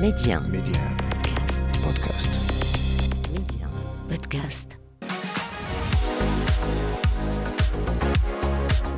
Média. 0.00 0.40
Média. 0.50 0.80
Podcast. 1.82 2.30
Média. 3.32 3.66
Podcast. 4.08 4.78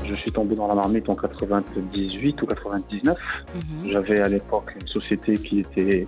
Je 0.04 0.14
suis 0.16 0.30
tombé 0.32 0.54
dans 0.54 0.66
la 0.68 0.74
marmite 0.74 1.08
en 1.08 1.14
98 1.14 2.42
ou 2.42 2.46
99. 2.46 3.16
Mhm. 3.54 3.88
J'avais 3.90 4.20
à 4.20 4.28
l'époque 4.28 4.72
une 4.80 4.86
société 4.88 5.34
qui 5.34 5.60
était 5.60 6.06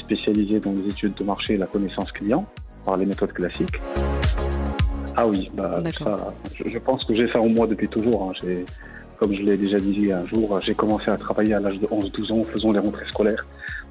spécialisée 0.00 0.60
dans 0.60 0.72
les 0.72 0.90
études 0.90 1.14
de 1.14 1.24
marché 1.24 1.54
et 1.54 1.58
la 1.58 1.66
connaissance 1.66 2.10
client 2.12 2.46
par 2.84 2.96
les 2.96 3.06
méthodes 3.06 3.32
classiques. 3.32 3.80
Ah 5.16 5.26
oui, 5.26 5.50
bah, 5.54 5.80
D'accord. 5.80 6.18
ça, 6.18 6.34
je, 6.56 6.68
je 6.70 6.78
pense 6.78 7.04
que 7.04 7.14
j'ai 7.14 7.28
ça 7.30 7.40
en 7.40 7.48
moi 7.48 7.66
depuis 7.66 7.88
toujours. 7.88 8.30
hein. 8.30 8.32
J'ai- 8.42 8.64
Comme 9.24 9.34
je 9.36 9.40
l'ai 9.40 9.56
déjà 9.56 9.78
dit 9.78 10.12
un 10.12 10.26
jour, 10.26 10.60
j'ai 10.60 10.74
commencé 10.74 11.10
à 11.10 11.16
travailler 11.16 11.54
à 11.54 11.60
l'âge 11.60 11.80
de 11.80 11.86
11-12 11.86 12.30
ans 12.30 12.40
en 12.40 12.44
faisant 12.44 12.72
les 12.72 12.78
rentrées 12.78 13.06
scolaires 13.08 13.46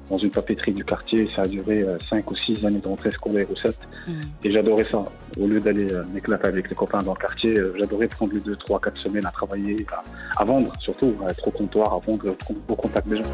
dans 0.08 0.16
une 0.16 0.30
papeterie 0.30 0.70
du 0.72 0.84
quartier. 0.84 1.28
Ça 1.34 1.42
a 1.42 1.48
duré 1.48 1.84
5 2.08 2.30
ou 2.30 2.36
6 2.36 2.64
années 2.64 2.78
de 2.78 2.86
rentrées 2.86 3.10
scolaires 3.10 3.48
ou 3.50 3.56
7. 3.56 3.76
Mhm. 4.06 4.14
Et 4.44 4.50
j'adorais 4.50 4.84
ça. 4.84 5.02
Au 5.40 5.48
lieu 5.48 5.58
d'aller 5.58 5.92
euh, 5.92 6.04
m'éclater 6.14 6.46
avec 6.46 6.68
les 6.70 6.76
copains 6.76 7.02
dans 7.02 7.14
le 7.14 7.18
quartier, 7.18 7.58
euh, 7.58 7.74
j'adorais 7.76 8.06
prendre 8.06 8.32
les 8.32 8.38
2, 8.42 8.54
3, 8.54 8.78
4 8.78 8.96
semaines 8.96 9.26
à 9.26 9.32
travailler, 9.32 9.84
à, 9.92 10.40
à 10.40 10.44
vendre 10.44 10.70
surtout, 10.78 11.12
à 11.26 11.30
être 11.32 11.48
au 11.48 11.50
comptoir, 11.50 11.92
à 11.94 11.98
vendre 11.98 12.28
au- 12.48 12.72
au 12.72 12.76
contact 12.76 13.08
des 13.08 13.16
gens. 13.16 13.32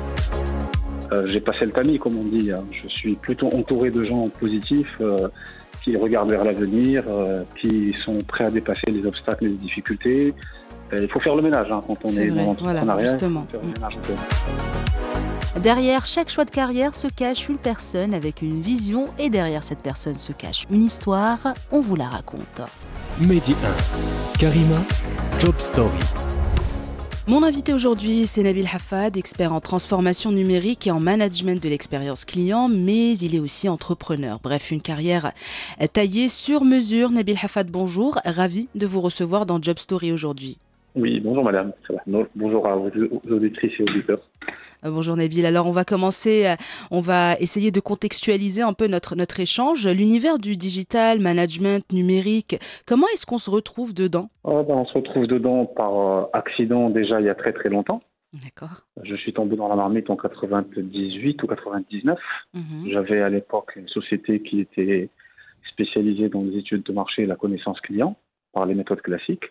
Euh, 1.13 1.27
J'ai 1.27 1.41
passé 1.43 1.67
le 1.67 1.73
tamis, 1.73 1.99
comme 1.99 2.17
on 2.17 2.25
dit. 2.25 2.51
hein. 2.51 2.65
Je 2.83 2.89
suis 2.89 3.15
plutôt 3.17 3.49
entouré 3.49 3.91
de 3.91 4.05
gens 4.05 4.31
positifs 4.41 4.97
euh, 5.03 5.29
qui 5.85 5.99
regardent 5.99 6.31
vers 6.31 6.45
l'avenir, 6.45 7.05
euh, 7.09 7.43
qui 7.61 7.95
sont 8.07 8.17
prêts 8.27 8.45
à 8.45 8.51
dépasser 8.51 8.91
les 8.91 9.07
obstacles 9.07 9.45
et 9.45 9.49
les 9.49 9.57
difficultés. 9.57 10.33
Il 10.93 11.09
faut 11.09 11.21
faire 11.21 11.37
le 11.37 11.43
ménage 11.43 11.71
hein, 11.71 11.79
quand 11.87 11.97
on 12.05 12.09
C'est 12.09 12.27
est 12.27 12.31
vrai, 12.31 12.45
dans 12.45 12.55
voilà, 12.55 12.85
l'entrepreneuriat. 12.85 13.29
Mm. 13.29 13.37
un 13.85 13.91
peu. 14.03 15.61
Derrière 15.61 16.07
chaque 16.07 16.31
choix 16.31 16.45
de 16.45 16.51
carrière 16.51 16.95
se 16.95 17.07
cache 17.09 17.49
une 17.49 17.59
personne 17.59 18.15
avec 18.15 18.41
une 18.43 18.61
vision 18.61 19.07
et 19.19 19.31
derrière 19.31 19.63
cette 19.65 19.81
personne 19.81 20.15
se 20.15 20.33
cache 20.33 20.67
une 20.71 20.85
histoire. 20.85 21.39
On 21.71 21.81
vous 21.81 21.97
la 21.97 22.09
raconte. 22.09 22.63
Mehdi 23.21 23.55
1. 24.35 24.39
Karima, 24.39 24.81
Job 25.39 25.55
Story. 25.59 25.99
Mon 27.27 27.43
invité 27.45 27.73
aujourd'hui, 27.73 28.27
c'est 28.27 28.43
Nabil 28.43 28.67
Hafad, 28.67 29.17
expert 29.17 29.53
en 29.53 29.61
transformation 29.61 30.33
numérique 30.33 30.87
et 30.87 30.91
en 30.91 30.99
management 30.99 31.63
de 31.63 31.69
l'expérience 31.69 32.25
client, 32.25 32.69
mais 32.69 33.17
il 33.19 33.35
est 33.37 33.39
aussi 33.39 33.69
entrepreneur. 33.69 34.41
Bref, 34.43 34.71
une 34.71 34.81
carrière 34.83 35.33
taillée 35.93 36.29
sur 36.29 36.65
mesure. 36.65 37.11
Nabil 37.11 37.37
Hafad, 37.41 37.71
bonjour. 37.71 38.19
Ravi 38.25 38.69
de 38.75 38.87
vous 38.87 39.01
recevoir 39.01 39.47
dans 39.47 39.63
Job 39.63 39.79
Story 39.79 40.11
aujourd'hui. 40.13 40.59
Oui, 40.97 41.21
bonjour 41.21 41.45
madame. 41.45 41.73
Bonjour 42.35 42.67
à 42.67 42.75
vos 42.75 42.89
aux 42.89 43.33
auditrices 43.33 43.79
et 43.79 43.83
auditeurs. 43.83 44.21
Euh, 44.85 44.91
Bonjour 44.91 45.17
Nabil. 45.17 45.47
Alors 45.47 45.67
on 45.67 45.73
va 45.73 45.85
commencer, 45.85 46.47
euh, 46.47 46.57
on 46.91 47.01
va 47.01 47.35
essayer 47.39 47.71
de 47.71 47.81
contextualiser 47.81 48.63
un 48.63 48.73
peu 48.73 48.87
notre, 48.87 49.15
notre 49.15 49.41
échange. 49.41 49.87
L'univers 49.87 50.39
du 50.39 50.57
digital, 50.57 51.21
management, 51.21 51.85
numérique, 51.93 52.57
comment 52.87 53.07
est-ce 53.15 53.27
qu'on 53.27 53.39
se 53.39 53.51
retrouve 53.51 53.95
dedans? 53.95 54.31
Ah, 54.45 54.63
ben, 54.67 54.75
on 54.75 54.87
se 54.87 54.95
retrouve 54.95 55.27
dedans 55.27 55.67
par 55.67 55.99
euh, 55.99 56.25
accident 56.33 56.91
déjà 56.91 57.21
il 57.21 57.27
y 57.27 57.31
a 57.31 57.35
très 57.35 57.53
très 57.53 57.69
longtemps. 57.69 58.03
D'accord. 58.33 58.87
Je 59.03 59.17
suis 59.17 59.33
tombé 59.33 59.57
dans 59.57 59.69
la 59.69 59.75
marmite 59.75 60.09
en 60.09 60.17
98 60.17 61.43
ou 61.43 61.47
99. 61.47 62.19
Mhm. 62.55 62.63
J'avais 62.91 63.21
à 63.21 63.29
l'époque 63.29 63.73
une 63.77 63.89
société 63.89 64.41
qui 64.41 64.61
était 64.61 65.09
spécialisée 65.73 66.29
dans 66.29 66.43
les 66.43 66.59
études 66.59 66.85
de 66.85 66.93
marché 66.93 67.23
et 67.23 67.27
la 67.27 67.37
connaissance 67.37 67.81
client 67.81 68.17
par 68.53 68.67
les 68.67 68.75
méthodes 68.75 69.01
classiques. 69.03 69.45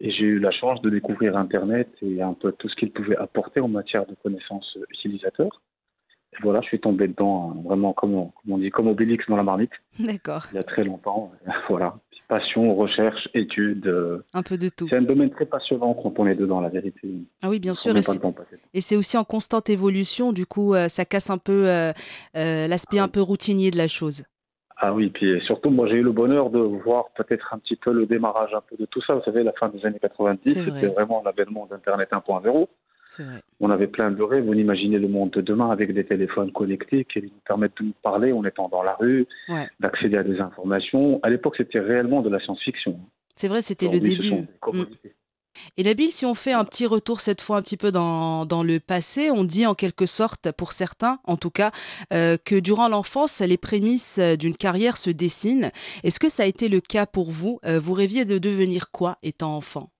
Et 0.00 0.10
j'ai 0.10 0.24
eu 0.24 0.38
la 0.38 0.50
chance 0.50 0.80
de 0.82 0.90
découvrir 0.90 1.36
Internet 1.36 1.88
et 2.02 2.22
un 2.22 2.34
peu 2.34 2.52
tout 2.52 2.68
ce 2.68 2.76
qu'il 2.76 2.90
pouvait 2.92 3.16
apporter 3.16 3.60
en 3.60 3.68
matière 3.68 4.06
de 4.06 4.14
connaissances 4.22 4.78
utilisateurs. 4.90 5.60
Et 6.34 6.36
voilà, 6.42 6.62
je 6.62 6.68
suis 6.68 6.80
tombé 6.80 7.08
dedans, 7.08 7.50
hein, 7.54 7.60
vraiment 7.64 7.92
comme 7.92 8.14
on, 8.14 8.26
comme 8.28 8.52
on 8.52 8.58
dit, 8.58 8.70
comme 8.70 8.86
Obélix 8.88 9.26
dans 9.28 9.36
la 9.36 9.42
marmite, 9.42 9.72
D'accord. 9.98 10.46
il 10.50 10.56
y 10.56 10.58
a 10.58 10.62
très 10.62 10.82
longtemps. 10.82 11.30
voilà, 11.68 11.96
passion, 12.26 12.74
recherche, 12.74 13.28
études. 13.34 13.86
euh, 13.86 14.24
Un 14.32 14.42
peu 14.42 14.56
de 14.56 14.70
tout. 14.70 14.86
C'est 14.88 14.96
un 14.96 15.02
domaine 15.02 15.28
très 15.28 15.44
passionnant 15.44 15.92
quand 15.92 16.18
on 16.18 16.26
est 16.26 16.34
dedans, 16.34 16.62
la 16.62 16.70
vérité. 16.70 17.06
Ah 17.42 17.50
oui, 17.50 17.58
bien 17.60 17.72
On 17.72 17.74
sûr. 17.74 17.94
Et 18.72 18.80
c'est- 18.80 18.96
aussi 18.96 19.18
en 19.18 19.24
constante 19.24 19.68
évolution. 19.68 20.32
Du 20.32 20.46
coup, 20.46 20.74
euh, 20.74 20.88
ça 20.88 21.04
casse 21.04 21.28
un 21.28 21.36
peu 21.36 21.68
euh, 21.68 21.92
l'aspect 22.34 22.98
Ah 22.98 23.04
un 23.04 23.08
peu 23.08 23.20
routinier 23.20 23.70
de 23.70 23.76
la 23.76 23.88
chose. 23.88 24.24
Ah 24.84 24.92
oui, 24.92 25.10
puis 25.10 25.40
surtout, 25.46 25.70
moi 25.70 25.86
j'ai 25.86 25.94
eu 25.94 26.02
le 26.02 26.10
bonheur 26.10 26.50
de 26.50 26.58
voir 26.58 27.04
peut-être 27.16 27.54
un 27.54 27.58
petit 27.58 27.76
peu 27.76 27.92
le 27.92 28.04
démarrage 28.04 28.52
un 28.52 28.60
peu 28.68 28.74
de 28.76 28.84
tout 28.86 29.00
ça. 29.00 29.14
Vous 29.14 29.22
savez, 29.22 29.44
la 29.44 29.52
fin 29.52 29.68
des 29.68 29.86
années 29.86 30.00
90, 30.00 30.52
C'est 30.52 30.60
vrai. 30.60 30.70
c'était 30.80 30.92
vraiment 30.92 31.22
l'avènement 31.24 31.66
d'Internet 31.70 32.08
1.0. 32.10 32.66
C'est 33.08 33.22
vrai. 33.22 33.42
On 33.60 33.70
avait 33.70 33.86
plein 33.86 34.10
de 34.10 34.20
rêves. 34.22 34.44
On 34.48 34.54
imaginait 34.54 34.98
le 34.98 35.06
monde 35.06 35.30
de 35.30 35.40
demain 35.40 35.70
avec 35.70 35.94
des 35.94 36.04
téléphones 36.04 36.50
connectés 36.50 37.04
qui 37.04 37.22
nous 37.22 37.28
permettent 37.46 37.76
de 37.78 37.84
nous 37.84 37.94
parler 38.02 38.32
en 38.32 38.44
étant 38.44 38.68
dans 38.68 38.82
la 38.82 38.94
rue, 38.94 39.26
Ouais. 39.48 39.68
d'accéder 39.78 40.16
à 40.16 40.24
des 40.24 40.40
informations. 40.40 41.20
À 41.22 41.30
l'époque, 41.30 41.54
c'était 41.58 41.78
réellement 41.78 42.22
de 42.22 42.30
la 42.30 42.40
science-fiction. 42.40 42.98
C'est 43.36 43.46
vrai, 43.48 43.62
c'était 43.62 43.86
le 43.86 43.92
Aujourd'hui, 43.98 44.10
ce 44.16 44.16
début. 44.16 44.28
sont 44.30 44.72
des. 45.04 45.12
Et 45.76 45.82
Nabil, 45.82 46.10
si 46.10 46.26
on 46.26 46.34
fait 46.34 46.52
un 46.52 46.64
petit 46.64 46.86
retour 46.86 47.20
cette 47.20 47.40
fois 47.40 47.56
un 47.58 47.62
petit 47.62 47.76
peu 47.76 47.92
dans, 47.92 48.46
dans 48.46 48.62
le 48.62 48.80
passé, 48.80 49.30
on 49.30 49.44
dit 49.44 49.66
en 49.66 49.74
quelque 49.74 50.06
sorte, 50.06 50.52
pour 50.52 50.72
certains 50.72 51.18
en 51.24 51.36
tout 51.36 51.50
cas, 51.50 51.70
euh, 52.12 52.36
que 52.42 52.58
durant 52.58 52.88
l'enfance, 52.88 53.40
les 53.40 53.58
prémices 53.58 54.18
euh, 54.18 54.36
d'une 54.36 54.56
carrière 54.56 54.96
se 54.96 55.10
dessinent. 55.10 55.70
Est-ce 56.04 56.18
que 56.18 56.28
ça 56.28 56.44
a 56.44 56.46
été 56.46 56.68
le 56.68 56.80
cas 56.80 57.06
pour 57.06 57.30
vous? 57.30 57.58
Euh, 57.64 57.78
Vous 57.78 57.94
rêviez 57.94 58.24
de 58.24 58.38
devenir 58.38 58.90
quoi 58.90 59.18
étant 59.22 59.56
enfant? 59.56 59.90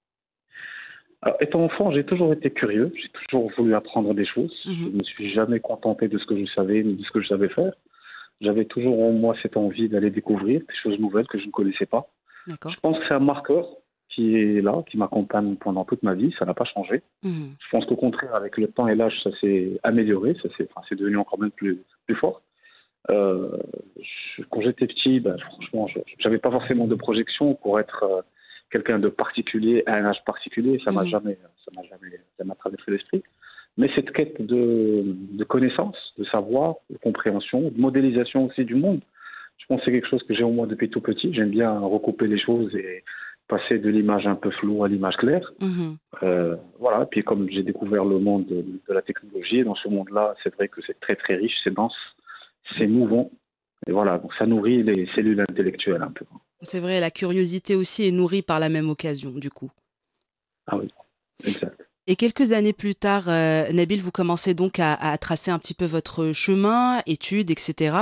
Alors, 1.22 1.36
étant 1.40 1.64
enfant, 1.64 1.92
j'ai 1.92 2.04
toujours 2.04 2.32
été 2.32 2.50
curieux. 2.50 2.92
J'ai 2.96 3.08
toujours 3.28 3.50
voulu 3.56 3.74
apprendre 3.74 4.12
des 4.12 4.26
choses. 4.26 4.52
Mhm. 4.66 4.74
Je 4.74 4.84
ne 4.88 4.96
me 4.98 5.02
suis 5.04 5.32
jamais 5.32 5.60
contenté 5.60 6.08
de 6.08 6.18
ce 6.18 6.26
que 6.26 6.36
je 6.36 6.46
savais 6.52 6.82
ni 6.82 6.94
de 6.94 7.04
ce 7.04 7.10
que 7.10 7.22
je 7.22 7.28
savais 7.28 7.48
faire. 7.48 7.72
J'avais 8.40 8.64
toujours 8.64 9.00
en 9.00 9.12
moi 9.12 9.36
cette 9.40 9.56
envie 9.56 9.88
d'aller 9.88 10.10
découvrir 10.10 10.60
des 10.60 10.74
choses 10.82 10.98
nouvelles 10.98 11.28
que 11.28 11.38
je 11.38 11.46
ne 11.46 11.52
connaissais 11.52 11.86
pas. 11.86 12.08
Je 12.48 12.54
pense 12.82 12.98
que 12.98 13.04
c'est 13.06 13.14
un 13.14 13.20
marqueur 13.20 13.68
qui 14.14 14.36
est 14.36 14.60
là, 14.60 14.82
qui 14.88 14.96
m'accompagne 14.98 15.56
pendant 15.56 15.84
toute 15.84 16.02
ma 16.02 16.14
vie. 16.14 16.34
Ça 16.38 16.44
n'a 16.44 16.54
pas 16.54 16.64
changé. 16.64 17.02
Mhm. 17.22 17.54
Je 17.58 17.68
pense 17.70 17.84
qu'au 17.86 17.96
contraire, 17.96 18.34
avec 18.34 18.56
le 18.58 18.68
temps 18.68 18.86
et 18.88 18.94
l'âge, 18.94 19.18
ça 19.22 19.30
s'est 19.40 19.80
amélioré. 19.82 20.34
Ça 20.42 20.48
s'est, 20.56 20.68
enfin, 20.70 20.84
c'est 20.88 20.96
devenu 20.98 21.16
encore 21.16 21.40
même 21.40 21.50
plus, 21.50 21.78
plus 22.06 22.14
fort. 22.16 22.42
Euh, 23.10 23.56
je- 24.00 24.42
quand 24.50 24.60
j'étais 24.60 24.86
petit, 24.86 25.18
ben, 25.20 25.36
franchement, 25.38 25.86
je 25.88 25.98
n'avais 26.24 26.38
pas 26.38 26.50
forcément 26.50 26.86
de 26.86 26.94
projection 26.94 27.54
pour 27.54 27.80
être 27.80 28.04
euh, 28.04 28.22
quelqu'un 28.70 28.98
de 28.98 29.08
particulier 29.08 29.82
à 29.86 29.94
un 29.96 30.04
âge 30.04 30.22
particulier. 30.24 30.80
Ça 30.84 30.92
m'a 30.92 31.02
Mhm. 31.02 31.08
jamais, 31.10 31.38
ça 31.64 31.70
m'a 31.74 31.82
jamais, 31.82 32.20
ça 32.38 32.44
m'a 32.44 32.54
traversé 32.54 32.90
l'esprit. 32.90 33.22
Mais 33.78 33.90
cette 33.94 34.12
quête 34.12 34.40
de, 34.40 35.02
de 35.06 35.44
connaissance, 35.44 35.96
de 36.18 36.24
savoir, 36.24 36.74
de 36.90 36.98
compréhension, 36.98 37.70
de 37.70 37.80
modélisation 37.80 38.44
aussi 38.46 38.64
du 38.64 38.74
monde, 38.74 39.00
je 39.58 39.66
pense 39.66 39.78
que 39.80 39.86
c'est 39.86 39.92
quelque 39.92 40.08
chose 40.08 40.22
que 40.24 40.34
j'ai 40.34 40.44
en 40.44 40.50
moi 40.50 40.66
depuis 40.66 40.90
tout 40.90 41.00
petit. 41.00 41.32
J'aime 41.32 41.50
bien 41.50 41.78
recouper 41.80 42.26
les 42.26 42.38
choses 42.38 42.74
et 42.76 43.02
passer 43.52 43.78
de 43.78 43.90
l'image 43.90 44.26
un 44.26 44.34
peu 44.34 44.50
floue 44.50 44.82
à 44.82 44.88
l'image 44.88 45.16
claire. 45.16 45.52
Mhm. 45.60 45.96
Euh, 46.22 46.56
voilà, 46.78 47.04
puis 47.04 47.22
comme 47.22 47.50
j'ai 47.50 47.62
découvert 47.62 48.04
le 48.04 48.18
monde 48.18 48.46
de, 48.46 48.62
de 48.62 48.94
la 48.94 49.02
technologie, 49.02 49.58
et 49.58 49.64
dans 49.64 49.74
ce 49.74 49.88
monde-là, 49.88 50.34
c'est 50.42 50.54
vrai 50.54 50.68
que 50.68 50.80
c'est 50.86 50.98
très 51.00 51.16
très 51.16 51.34
riche, 51.34 51.56
c'est 51.62 51.74
dense, 51.74 51.96
c'est 52.78 52.86
mouvant. 52.86 53.30
Et 53.86 53.92
voilà, 53.92 54.18
donc 54.18 54.32
ça 54.38 54.46
nourrit 54.46 54.82
les 54.82 55.06
cellules 55.14 55.40
intellectuelles 55.40 56.02
un 56.02 56.12
peu. 56.12 56.24
C'est 56.62 56.80
vrai, 56.80 56.98
la 57.00 57.10
curiosité 57.10 57.74
aussi 57.74 58.06
est 58.06 58.12
nourrie 58.12 58.42
par 58.42 58.58
la 58.58 58.70
même 58.70 58.88
occasion, 58.88 59.32
du 59.32 59.50
coup. 59.50 59.70
Ah 60.66 60.78
oui, 60.78 60.88
exact. 61.44 61.78
Et 62.08 62.16
quelques 62.16 62.52
années 62.52 62.72
plus 62.72 62.96
tard, 62.96 63.28
euh, 63.28 63.70
Nabil, 63.72 64.00
vous 64.02 64.10
commencez 64.10 64.54
donc 64.54 64.80
à, 64.80 64.94
à 64.94 65.16
tracer 65.18 65.52
un 65.52 65.58
petit 65.60 65.74
peu 65.74 65.84
votre 65.84 66.32
chemin, 66.32 67.00
études, 67.06 67.50
etc. 67.52 67.96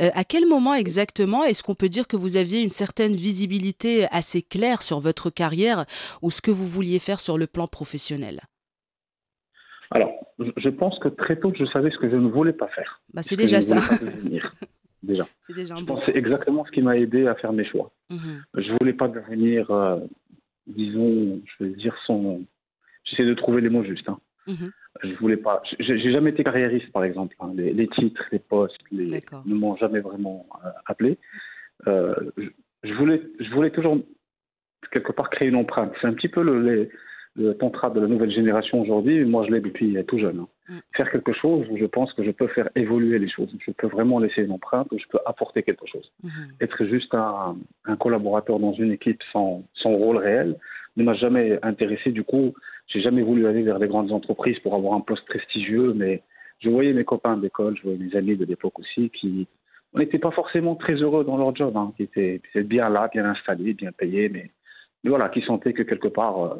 Euh, 0.00 0.10
à 0.14 0.24
quel 0.24 0.46
moment 0.48 0.74
exactement 0.74 1.44
est-ce 1.44 1.62
qu'on 1.62 1.76
peut 1.76 1.88
dire 1.88 2.08
que 2.08 2.16
vous 2.16 2.36
aviez 2.36 2.60
une 2.62 2.68
certaine 2.68 3.14
visibilité 3.14 4.06
assez 4.10 4.42
claire 4.42 4.82
sur 4.82 4.98
votre 4.98 5.30
carrière 5.30 5.84
ou 6.20 6.32
ce 6.32 6.40
que 6.40 6.50
vous 6.50 6.66
vouliez 6.66 6.98
faire 6.98 7.20
sur 7.20 7.38
le 7.38 7.46
plan 7.46 7.68
professionnel? 7.68 8.40
Alors, 9.92 10.10
je- 10.56 10.68
pense 10.70 10.98
que 10.98 11.06
très 11.08 11.38
tôt, 11.38 11.52
je 11.56 11.64
savais 11.66 11.90
ce 11.92 11.98
que 11.98 12.10
je 12.10 12.16
ne 12.16 12.28
voulais 12.28 12.52
pas 12.52 12.66
faire. 12.68 13.00
bah, 13.12 13.22
C'est 13.22 13.36
déjà 13.36 13.58
ne 13.58 13.62
ça. 13.62 13.76
Déjà. 15.04 15.28
C'est 15.46 15.52
déjà 15.54 15.74
un 15.76 15.82
bon. 15.82 16.00
c'est 16.06 16.16
exactement 16.16 16.64
ce 16.64 16.70
qui 16.70 16.80
m'a 16.80 16.96
aidé 16.96 17.26
à 17.26 17.34
faire 17.34 17.52
mes 17.52 17.66
choix. 17.66 17.92
Mhm. 18.10 18.42
Je 18.56 18.72
voulais 18.80 18.94
pas 18.94 19.06
devenir, 19.06 19.70
euh, 19.70 20.00
disons, 20.66 21.42
je 21.44 21.64
vais 21.64 21.70
dire 21.76 21.94
son. 22.06 22.42
J'essaie 23.04 23.24
de 23.24 23.34
trouver 23.34 23.60
les 23.60 23.68
mots 23.68 23.84
justes. 23.84 24.08
Hein. 24.08 24.18
Mhm. 24.46 24.66
Je 25.02 25.14
voulais 25.16 25.36
pas. 25.36 25.62
J'ai 25.80 26.10
jamais 26.12 26.30
été 26.30 26.44
carriériste, 26.44 26.90
par 26.92 27.04
exemple. 27.04 27.34
hein. 27.40 27.52
Les, 27.54 27.72
les 27.72 27.88
titres, 27.88 28.24
les 28.32 28.38
postes, 28.38 28.78
les, 28.92 29.20
ne 29.46 29.54
m'ont 29.54 29.76
jamais 29.76 30.00
vraiment 30.00 30.46
euh, 30.64 30.68
appelé. 30.86 31.18
Euh, 31.86 32.14
je, 32.36 32.48
je 32.84 32.94
voulais, 32.94 33.20
je 33.40 33.50
voulais 33.50 33.70
toujours 33.70 33.98
quelque 34.90 35.12
part 35.12 35.30
créer 35.30 35.48
une 35.48 35.56
empreinte. 35.56 35.92
C'est 36.00 36.06
un 36.06 36.12
petit 36.14 36.28
peu 36.28 36.42
le, 36.42 36.62
les- 36.62 36.88
le 37.36 37.52
tantra 37.54 37.90
de 37.90 37.98
la 37.98 38.06
nouvelle 38.06 38.30
génération 38.30 38.80
aujourd'hui. 38.80 39.24
Moi, 39.24 39.44
je 39.44 39.52
l'ai 39.52 39.60
depuis 39.60 39.96
tout 40.06 40.18
jeune. 40.20 40.38
hein. 40.38 40.48
Mm. 40.68 40.78
Faire 40.96 41.10
quelque 41.10 41.32
chose 41.32 41.66
où 41.68 41.76
je 41.76 41.84
pense 41.86 42.12
que 42.12 42.22
je 42.22 42.30
peux 42.30 42.46
faire 42.46 42.68
évoluer 42.76 43.18
les 43.18 43.28
choses. 43.28 43.52
Je 43.66 43.72
peux 43.72 43.88
vraiment 43.88 44.20
laisser 44.20 44.42
une 44.42 44.52
empreinte, 44.52 44.86
où 44.92 44.98
je 45.00 45.04
peux 45.10 45.18
apporter 45.26 45.64
quelque 45.64 45.84
chose 45.86 46.12
Mhm. 46.22 46.30
être 46.60 46.84
juste 46.86 47.12
un, 47.12 47.56
un 47.86 47.96
collaborateur 47.96 48.60
dans 48.60 48.72
une 48.74 48.92
équipe 48.92 49.20
sans, 49.32 49.64
sans 49.74 49.90
rôle 49.90 50.18
ne 50.96 51.04
m'a 51.04 51.14
jamais 51.14 51.58
intéressé. 51.62 52.12
Du 52.12 52.24
coup, 52.24 52.54
j'ai 52.86 53.00
jamais 53.00 53.22
voulu 53.22 53.46
aller 53.46 53.62
vers 53.62 53.78
des 53.78 53.88
grandes 53.88 54.12
entreprises 54.12 54.58
pour 54.60 54.74
avoir 54.74 54.94
un 54.94 55.00
poste 55.00 55.26
prestigieux, 55.26 55.92
mais 55.94 56.22
je 56.60 56.70
voyais 56.70 56.92
mes 56.92 57.04
copains 57.04 57.36
d'école, 57.36 57.76
je 57.76 57.82
voyais 57.82 57.98
mes 57.98 58.16
amis 58.16 58.36
de 58.36 58.44
l'époque 58.44 58.78
aussi, 58.78 59.10
qui 59.10 59.46
on 59.94 60.00
n'était 60.00 60.18
pas 60.18 60.32
forcément 60.32 60.74
très 60.74 60.94
heureux 60.94 61.24
dans 61.24 61.36
leur 61.36 61.54
job, 61.54 61.76
hein, 61.76 61.92
qui 61.96 62.02
étaient, 62.02 62.40
bien 62.64 62.88
là, 62.88 63.08
bien 63.12 63.24
installés, 63.24 63.74
bien 63.74 63.92
payés, 63.92 64.28
mais, 64.28 64.50
voilà, 65.04 65.28
qui 65.28 65.40
sentaient 65.42 65.72
que 65.72 65.82
quelque 65.82 66.08
part, 66.08 66.42
euh, 66.42 66.54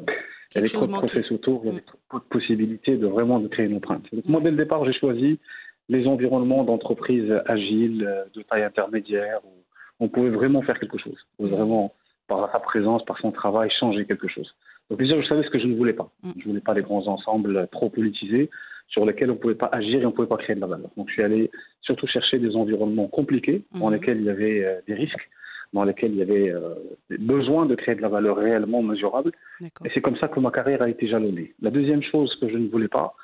il 0.52 0.56
y 0.56 0.58
avait 0.58 0.68
trop 0.68 0.86
de 0.86 0.92
process 0.92 1.32
autour, 1.32 1.62
il 1.64 1.66
y 1.66 1.70
avait 1.70 1.80
mm. 1.80 2.08
trop 2.08 2.18
de 2.18 2.24
possibilités 2.24 2.96
de 2.96 3.06
vraiment 3.06 3.40
de 3.40 3.48
créer 3.48 3.66
une 3.66 3.76
empreinte. 3.76 4.04
Donc, 4.12 4.24
moi, 4.26 4.40
dès 4.40 4.50
le 4.50 4.56
départ, 4.56 4.84
j'ai 4.84 4.92
choisi 4.92 5.40
les 5.88 6.06
environnements 6.06 6.62
d'entreprises 6.62 7.32
agiles, 7.46 8.06
euh, 8.06 8.24
de 8.34 8.42
taille 8.42 8.62
intermédiaire, 8.62 9.40
où 9.44 9.52
on 9.98 10.08
pouvait 10.08 10.30
vraiment 10.30 10.62
faire 10.62 10.78
quelque 10.78 10.98
chose, 10.98 11.18
mm. 11.40 11.46
vraiment, 11.46 11.92
par 12.28 12.50
sa 12.52 12.60
présence, 12.60 13.04
par 13.04 13.18
son 13.18 13.32
travail, 13.32 13.70
changer 13.70 14.06
quelque 14.06 14.28
chose. 14.28 14.54
Donc 14.90 14.98
déjà, 14.98 15.20
je 15.20 15.26
savais 15.26 15.42
ce 15.42 15.50
que 15.50 15.58
je 15.58 15.66
ne 15.66 15.76
voulais 15.76 15.92
pas. 15.92 16.10
Mm. 16.22 16.30
Je 16.36 16.40
ne 16.40 16.44
voulais 16.50 16.60
pas 16.60 16.74
des 16.74 16.82
grands 16.82 17.06
ensembles 17.06 17.68
trop 17.72 17.90
politisés 17.90 18.50
sur 18.88 19.04
lesquels 19.04 19.30
on 19.30 19.34
ne 19.34 19.38
pouvait 19.38 19.54
pas 19.54 19.70
agir 19.72 20.00
et 20.00 20.06
on 20.06 20.10
ne 20.10 20.14
pouvait 20.14 20.28
pas 20.28 20.36
créer 20.36 20.56
de 20.56 20.60
la 20.60 20.66
valeur. 20.66 20.90
Donc 20.96 21.08
je 21.08 21.14
suis 21.14 21.22
allé 21.22 21.50
surtout 21.80 22.06
chercher 22.06 22.38
des 22.38 22.54
environnements 22.54 23.08
compliqués 23.08 23.64
dans 23.74 23.88
mhm. 23.88 23.94
lesquels 23.94 24.18
il 24.18 24.24
y 24.24 24.30
avait 24.30 24.64
euh, 24.64 24.80
des 24.86 24.94
risques, 24.94 25.30
dans 25.72 25.84
lesquels 25.84 26.12
il 26.12 26.18
y 26.18 26.22
avait 26.22 26.50
euh, 26.50 26.74
besoin 27.18 27.66
de 27.66 27.74
créer 27.74 27.94
de 27.94 28.02
la 28.02 28.08
valeur 28.08 28.36
réellement 28.36 28.82
mesurable. 28.82 29.32
Et 29.62 29.90
c'est 29.92 30.00
comme 30.00 30.16
ça 30.16 30.28
que 30.28 30.38
ma 30.38 30.50
carrière 30.50 30.82
a 30.82 30.88
été 30.88 31.08
jalonnée. 31.08 31.54
La 31.60 31.70
deuxième 31.70 32.02
chose 32.02 32.34
que 32.40 32.48
je 32.48 32.56
ne 32.56 32.68
voulais 32.68 32.88
pas, 32.88 33.14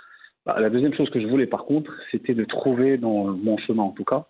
bah, 0.46 0.58
la 0.58 0.70
deuxième 0.70 0.94
chose 0.94 1.10
que 1.10 1.20
je 1.20 1.26
voulais 1.26 1.46
par 1.46 1.64
contre, 1.64 1.92
c'était 2.10 2.34
de 2.34 2.44
trouver 2.44 2.96
dans 2.96 3.26
mon 3.26 3.58
chemin 3.58 3.82
en 3.82 3.92
tout 3.92 4.04
cas 4.04 4.26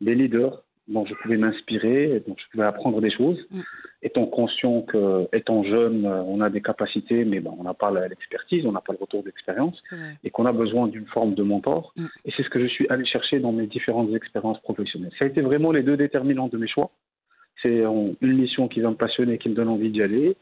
des 0.00 0.14
leaders 0.14 0.62
dont 0.88 1.06
je 1.06 1.14
pouvais 1.14 1.36
m'inspirer, 1.36 2.22
dont 2.26 2.34
je 2.36 2.44
pouvais 2.50 2.64
apprendre 2.64 3.00
des 3.00 3.10
choses, 3.10 3.38
mm. 3.50 3.60
étant 4.02 4.26
conscient 4.26 4.82
que, 4.82 5.28
étant 5.32 5.62
jeune, 5.64 6.06
on 6.06 6.40
a 6.40 6.50
des 6.50 6.60
capacités, 6.60 7.24
mais 7.24 7.40
ben, 7.40 7.54
on 7.58 7.62
n'a 7.62 7.74
pas 7.74 7.90
l'expertise, 8.08 8.66
on 8.66 8.72
n'a 8.72 8.80
pas 8.80 8.92
le 8.92 8.98
retour 8.98 9.22
d'expérience, 9.22 9.80
et 10.24 10.30
qu'on 10.30 10.46
a 10.46 10.52
besoin 10.52 10.88
d'une 10.88 11.06
forme 11.06 11.34
de 11.34 11.42
mentor. 11.42 11.92
Mm. 11.96 12.06
Et 12.24 12.32
c'est 12.36 12.42
ce 12.42 12.50
que 12.50 12.60
je 12.60 12.66
suis 12.66 12.88
allé 12.88 13.04
chercher 13.04 13.38
dans 13.38 13.52
mes 13.52 13.66
différentes 13.66 14.12
expériences 14.14 14.60
professionnelles. 14.60 15.12
Ça 15.18 15.24
a 15.24 15.28
été 15.28 15.40
vraiment 15.40 15.72
les 15.72 15.82
deux 15.82 15.96
déterminants 15.96 16.48
de 16.48 16.58
mes 16.58 16.68
choix. 16.68 16.90
C'est 17.62 17.82
une 17.84 18.36
mission 18.36 18.66
qui 18.66 18.80
va 18.80 18.90
me 18.90 18.96
passionner, 18.96 19.38
qui 19.38 19.48
me 19.48 19.54
donne 19.54 19.68
envie 19.68 19.90
d'y 19.90 20.02
aller, 20.02 20.36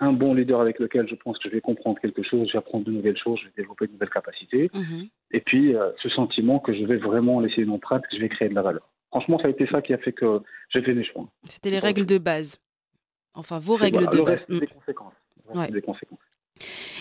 un 0.00 0.12
bon 0.12 0.34
leader 0.34 0.60
avec 0.60 0.78
lequel 0.78 1.08
je 1.08 1.14
pense 1.14 1.38
que 1.38 1.48
je 1.48 1.54
vais 1.54 1.60
comprendre 1.60 1.98
quelque 2.00 2.22
chose, 2.22 2.48
je 2.48 2.52
vais 2.52 2.58
apprendre 2.58 2.84
de 2.84 2.92
nouvelles 2.92 3.16
choses, 3.16 3.38
je 3.40 3.46
vais 3.46 3.52
développer 3.56 3.86
de 3.86 3.92
nouvelles 3.92 4.10
capacités, 4.10 4.68
mm-hmm. 4.68 5.08
et 5.32 5.40
puis 5.40 5.74
euh, 5.74 5.90
ce 6.02 6.08
sentiment 6.10 6.58
que 6.58 6.74
je 6.74 6.84
vais 6.84 6.98
vraiment 6.98 7.40
laisser 7.40 7.62
une 7.62 7.70
empreinte, 7.70 8.02
que 8.02 8.16
je 8.16 8.20
vais 8.20 8.28
créer 8.28 8.48
de 8.48 8.54
la 8.54 8.62
valeur. 8.62 8.86
Franchement, 9.10 9.38
ça 9.38 9.46
a 9.46 9.50
été 9.50 9.66
ça 9.66 9.82
qui 9.82 9.94
a 9.94 9.98
fait 9.98 10.12
que 10.12 10.40
j'ai 10.70 10.82
fait 10.82 10.94
mes 10.94 11.04
choix. 11.04 11.28
C'était 11.44 11.70
les 11.70 11.78
règles 11.78 12.06
de 12.06 12.18
base. 12.18 12.60
Enfin, 13.34 13.58
vos 13.58 13.76
règles 13.76 14.08
de 14.08 14.20
base. 14.22 14.46
Des 14.48 14.66
conséquences. 14.66 15.14
Des 15.70 15.82
conséquences. 15.82 16.18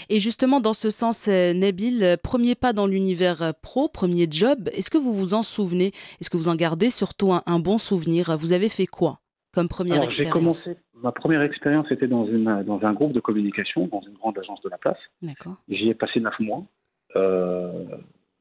Et 0.09 0.19
justement, 0.19 0.59
dans 0.59 0.73
ce 0.73 0.89
sens, 0.89 1.27
euh, 1.27 1.53
Nabil, 1.53 2.03
euh, 2.03 2.17
premier 2.17 2.55
pas 2.55 2.73
dans 2.73 2.87
l'univers 2.87 3.41
euh, 3.41 3.51
pro, 3.59 3.87
premier 3.87 4.27
job, 4.29 4.69
est-ce 4.73 4.89
que 4.89 4.97
vous 4.97 5.13
vous 5.13 5.33
en 5.33 5.43
souvenez? 5.43 5.91
Est-ce 6.19 6.29
que 6.29 6.37
vous 6.37 6.49
en 6.49 6.55
gardez 6.55 6.89
surtout 6.89 7.31
un, 7.33 7.59
bon 7.59 7.77
souvenir? 7.77 8.37
Vous 8.37 8.53
avez 8.53 8.69
fait 8.69 8.85
quoi 8.85 9.19
comme 9.53 9.69
première 9.69 10.03
expérience 10.03 10.15
J'ai 10.17 10.29
commencé, 10.29 10.77
ma 10.95 11.13
première 11.13 11.41
expérience 11.41 11.89
était 11.89 12.07
dans, 12.07 12.25
une, 12.25 12.63
dans 12.63 12.83
un 12.83 12.93
groupe 12.93 13.13
de 13.13 13.21
communication, 13.21 13.87
dans 13.87 14.01
une 14.01 14.15
grande 14.15 14.37
agence 14.37 14.61
de 14.61 14.69
la 14.69 14.77
place. 14.77 14.97
D'accord. 15.21 15.55
J'y 15.69 15.89
ai 15.89 15.95
passé 15.95 16.19
neuf 16.19 16.37
mois. 16.39 16.65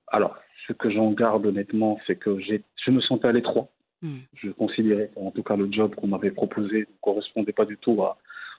alors, 0.08 0.36
ce 0.66 0.72
que 0.72 0.90
j'en 0.90 1.10
garde 1.12 1.46
honnêtement, 1.46 1.98
c'est 2.06 2.16
que 2.16 2.38
je 2.40 2.90
me 2.90 3.00
sentais 3.00 3.28
à 3.28 3.32
l'étroit. 3.32 3.68
Hmm. 4.02 4.18
Je 4.34 4.50
considérais 4.50 5.10
en 5.16 5.30
tout 5.30 5.42
cas 5.42 5.56
le 5.56 5.70
job 5.70 5.94
qu'on 5.94 6.08
m'avait 6.08 6.30
proposé 6.30 6.80
ne 6.80 6.84
correspondait 7.00 7.52
pas 7.52 7.64
du 7.64 7.76
tout 7.78 8.00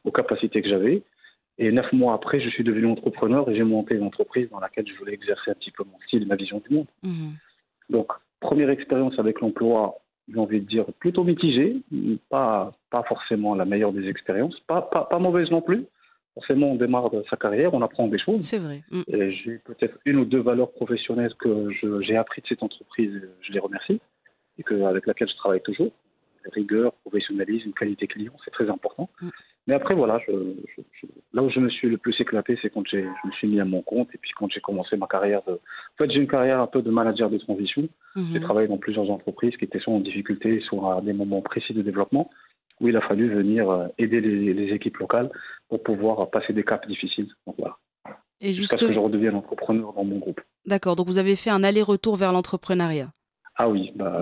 aux 0.04 0.12
capacités 0.12 0.62
que 0.62 0.70
j'avais. 0.70 1.04
Et 1.58 1.72
neuf 1.72 1.92
mois 1.94 2.14
après, 2.14 2.42
je 2.42 2.50
suis 2.50 2.64
devenu 2.64 2.88
entrepreneur 2.88 3.50
et 3.50 3.56
j'ai 3.56 3.64
monté 3.64 3.96
une 3.96 4.04
entreprise 4.04 4.50
dans 4.50 4.60
laquelle 4.60 4.86
je 4.88 4.98
voulais 4.98 5.14
exercer 5.14 5.52
un 5.52 5.54
petit 5.54 5.72
peu 5.72 5.84
mon 5.84 5.98
style 6.06 6.24
et 6.24 6.26
ma 6.26 6.36
vision 6.36 6.62
du 6.68 6.76
monde. 6.76 6.88
Hmm. 7.04 7.34
Donc, 7.90 8.12
première 8.40 8.70
expérience 8.70 9.18
avec 9.20 9.40
l'emploi, 9.40 9.96
j'ai 10.28 10.40
envie 10.40 10.60
de 10.60 10.66
dire 10.66 10.86
plutôt 11.00 11.24
mitigée, 11.24 11.78
pas, 12.30 12.74
pas 12.90 13.04
forcément 13.04 13.56
la 13.56 13.66
meilleure 13.66 13.94
des 13.94 14.10
expériences, 14.10 14.60
pas, 14.62 14.82
pas, 14.82 15.06
pas 15.06 15.20
mauvaise 15.20 15.50
non 15.50 15.62
plus, 15.62 15.86
forcément, 16.36 16.72
on 16.72 16.76
démarre 16.76 17.10
sa 17.30 17.38
carrière, 17.38 17.74
on 17.74 17.82
apprend 17.82 18.08
des 18.08 18.20
choses. 18.20 18.42
C'est 18.42 18.60
vrai. 18.60 18.84
Mm. 18.92 19.02
Et 19.08 19.32
j'ai 19.32 19.58
peut-être 19.58 19.98
une 20.06 20.18
ou 20.18 20.26
deux 20.26 20.42
valeurs 20.42 20.72
professionnelles 20.72 21.34
que 21.40 21.70
j'ai 22.02 22.18
appris 22.18 22.42
de 22.42 22.48
cette 22.48 22.62
entreprise, 22.62 23.22
je 23.42 23.52
les 23.52 23.60
remercie, 23.60 24.00
et 24.60 24.64
que, 24.64 24.84
avec 24.84 25.08
laquelle 25.08 25.30
je 25.30 25.36
travaille 25.36 25.62
toujours. 25.62 25.92
Rigueur, 26.54 26.94
professionnalisme, 27.04 27.72
qualité 27.72 28.06
client, 28.06 28.34
c'est 28.44 28.52
très 28.52 28.70
important. 28.70 29.10
Mm. 29.20 29.30
Mais 29.68 29.74
après, 29.74 29.96
voilà, 29.96 30.20
là 31.34 31.42
où 31.42 31.50
je 31.50 31.60
me 31.60 31.70
suis 31.70 31.90
le 31.90 31.98
plus 31.98 32.16
éclaté, 32.22 32.56
c'est 32.62 32.70
quand 32.70 32.88
je 32.88 32.98
me 32.98 33.32
suis 33.32 33.48
mis 33.48 33.60
à 33.60 33.66
mon 33.66 33.82
compte 33.82 34.10
et 34.14 34.20
puis 34.20 34.30
quand 34.38 34.48
j'ai 34.52 34.62
commencé 34.62 34.96
ma 34.96 35.08
carrière 35.08 35.42
de. 35.48 35.54
En 35.54 35.98
fait, 35.98 36.12
j'ai 36.12 36.20
une 36.20 36.28
carrière 36.28 36.60
un 36.62 36.68
peu 36.68 36.84
de 36.84 36.92
manager 36.92 37.32
de 37.32 37.40
transition. 37.40 37.90
Mm-hmm. 38.16 38.34
J'ai 38.34 38.42
travaillé 38.42 38.68
dans 38.68 38.78
plusieurs 38.78 39.10
entreprises 39.10 39.58
qui 39.58 39.66
étaient 39.66 39.80
soit 39.80 39.94
en 39.94 40.02
difficulté, 40.02 40.60
soit 40.60 40.98
à 40.98 41.02
des 41.02 41.14
moments 41.14 41.42
précis 41.42 41.74
de 41.74 41.82
développement 41.82 42.30
où 42.80 42.88
il 42.88 42.98
a 42.98 43.02
fallu 43.02 43.34
venir 43.34 43.70
euh, 43.70 43.88
aider 43.98 44.22
les, 44.22 44.74
équipes 44.74 44.98
locales 44.98 45.30
pour 45.70 45.82
pouvoir 45.84 46.30
passer 46.30 46.54
des 46.54 46.64
caps 46.64 46.88
difficiles. 46.88 47.30
Donc 47.48 47.56
voilà. 47.58 47.78
Et 48.42 48.54
Jusqu'à 48.54 48.78
ce 48.78 48.86
que 48.86 48.92
je 48.92 49.00
redevienne 49.00 49.36
entrepreneur 49.36 49.94
dans 49.94 50.04
mon 50.04 50.18
groupe. 50.18 50.42
D'accord, 50.66 50.96
donc 50.96 51.08
vous 51.08 51.18
avez 51.18 51.36
fait 51.36 51.50
un 51.50 51.64
aller-retour 51.64 52.16
vers 52.18 52.34
l'entrepreneuriat. 52.34 53.12
Ah 53.56 53.70
oui, 53.70 53.94
bah, 53.96 54.20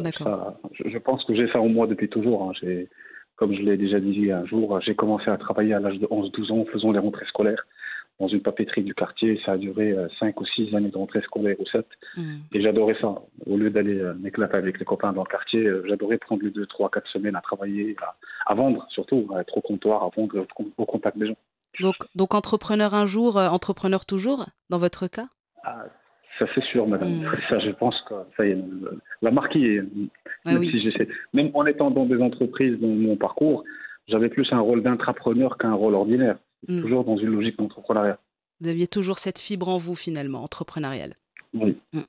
je, 0.74 0.98
pense 1.00 1.26
que 1.26 1.34
j'ai 1.34 1.48
fait 1.48 1.58
en 1.58 1.68
moi 1.68 1.88
depuis 1.88 2.08
toujours. 2.08 2.44
Hein. 2.44 2.84
Comme 3.36 3.56
je 3.56 3.62
l'ai 3.62 3.78
déjà 3.78 4.00
dit 4.00 4.32
un 4.32 4.46
jour, 4.46 4.80
j'ai 4.82 4.94
commencé 4.94 5.32
à 5.32 5.38
travailler 5.38 5.74
à 5.74 5.80
l'âge 5.80 5.98
de 5.98 6.06
11-12 6.06 6.52
ans, 6.52 6.66
faisant 6.72 6.92
les 6.92 7.00
rentrées 7.00 7.26
scolaires 7.26 7.66
dans 8.20 8.28
une 8.28 8.42
papeterie 8.42 8.84
du 8.84 8.94
quartier. 8.94 9.40
Ça 9.46 9.54
a 9.54 9.58
duré 9.58 9.96
5 10.20 10.36
euh, 10.38 10.42
ou 10.42 10.46
6 10.46 10.76
années 10.76 10.90
de 10.90 10.98
rentrée 10.98 11.22
scolaire 11.22 11.56
ou 11.60 11.66
7. 11.66 11.86
Hmm. 12.16 12.38
Et 12.54 12.62
j'adorais 12.62 12.98
ça. 13.02 13.16
Au 13.46 13.58
lieu 13.58 13.70
d'aller 13.70 14.00
euh, 14.00 14.14
m'éclater 14.16 14.58
avec 14.58 14.80
les 14.80 14.86
copains 14.86 15.14
dans 15.14 15.24
le 15.24 15.30
quartier, 15.30 15.62
euh, 15.62 15.84
j'adorais 15.88 16.18
prendre 16.18 16.44
les 16.44 16.52
2, 16.52 16.66
3, 16.66 16.90
4 16.90 17.08
semaines 17.10 17.36
à 17.36 17.42
travailler, 17.42 17.96
à, 18.46 18.54
vendre 18.54 18.86
surtout, 18.90 19.28
à 19.36 19.42
être 19.42 19.58
au 19.58 19.62
comptoir, 19.62 20.04
à 20.04 20.10
vendre 20.16 20.46
au 20.78 20.86
contact 20.86 21.18
des 21.18 21.28
gens. 21.28 21.38
Donc, 21.82 21.96
donc 22.16 22.36
entrepreneur 22.36 22.94
un 22.94 23.08
jour, 23.08 23.38
entrepreneur 23.38 24.06
toujours, 24.06 24.46
dans 24.70 24.78
votre 24.78 25.08
cas? 25.08 25.28
Ah, 25.64 25.86
Ça 26.38 26.46
c'est 26.54 26.64
sûr, 26.66 26.88
madame. 26.88 27.24
Hmm. 27.24 27.32
Ça, 27.50 27.58
je 27.60 27.72
pense 27.72 28.00
que 28.08 28.14
ça 28.38 28.46
y 28.46 28.52
est, 28.52 28.58
la 29.22 29.32
est. 29.32 29.84
Ah 30.46 30.54
même, 30.54 30.64
si 30.66 30.92
même 31.34 31.52
en 31.54 31.66
étant 31.66 31.90
dans 31.90 32.06
des 32.06 32.22
entreprises 32.22 32.78
dans 32.80 32.88
mon 32.88 33.16
parcours, 33.16 33.64
j'avais 34.08 34.30
plus 34.30 34.52
un 34.52 34.60
rôle 34.60 34.84
d'intrapreneur 34.84 35.58
qu'un 35.58 35.74
rôle 35.74 35.96
ordinaire. 35.96 36.38
Mm. 36.68 36.82
toujours 36.82 37.04
dans 37.04 37.18
une 37.18 37.30
logique 37.30 37.58
d'entrepreneuriat. 37.58 38.20
Vous 38.62 38.70
aviez 38.70 38.88
toujours 38.88 39.20
cette 39.20 39.40
fibre 39.40 39.70
en 39.70 39.78
vous, 39.78 39.96
finalement, 39.96 40.44
entrepreneuriale. 40.44 41.16
Oui, 41.54 41.78
mm. 41.94 42.02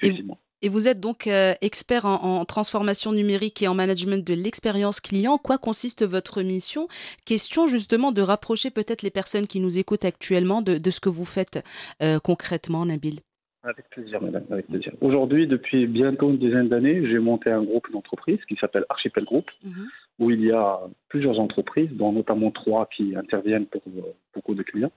effectivement. 0.00 0.38
Et, 0.62 0.68
vous 0.68 0.88
êtes 0.88 1.00
donc 1.00 1.26
euh, 1.26 1.54
expert 1.62 2.04
en, 2.04 2.44
transformation 2.44 3.12
numérique 3.12 3.62
et 3.62 3.68
en 3.68 3.74
management 3.74 4.26
de 4.26 4.34
l'expérience 4.34 5.00
client. 5.00 5.38
Quoi 5.38 5.56
consiste 5.56 6.04
votre 6.04 6.42
mission? 6.42 6.86
Question 7.24 7.66
justement 7.66 8.12
de 8.12 8.20
rapprocher 8.20 8.70
peut-être 8.70 9.00
les 9.00 9.10
personnes 9.10 9.46
qui 9.46 9.60
nous 9.60 9.78
écoutent 9.78 10.04
actuellement 10.04 10.60
de, 10.60 10.90
ce 10.90 11.00
que 11.00 11.08
vous 11.08 11.24
faites 11.24 11.64
euh, 12.02 12.18
concrètement, 12.20 12.84
Nabil. 12.84 13.20
Avec 13.62 13.90
plaisir, 13.90 14.22
madame, 14.22 14.44
avec 14.50 14.66
plaisir. 14.66 14.92
Aujourd'hui, 15.02 15.46
depuis 15.46 15.86
bientôt 15.86 16.30
une 16.30 16.38
dizaine 16.38 16.68
d'années, 16.68 17.06
j'ai 17.06 17.18
monté 17.18 17.50
un 17.50 17.62
groupe 17.62 17.90
d'entreprises 17.92 18.42
qui 18.48 18.56
s'appelle 18.56 18.86
Archipel 18.88 19.24
Group, 19.24 19.50
mhm. 19.64 19.88
Où 20.20 20.30
il 20.30 20.44
y 20.44 20.52
a 20.52 20.78
plusieurs 21.08 21.40
entreprises, 21.40 21.90
dont 21.92 22.12
notamment 22.12 22.50
trois 22.52 22.86
qui 22.94 23.16
interviennent 23.16 23.66
pour 23.66 23.82
euh, 23.88 24.12
beaucoup 24.34 24.54
de 24.54 24.62
clients. 24.62 24.92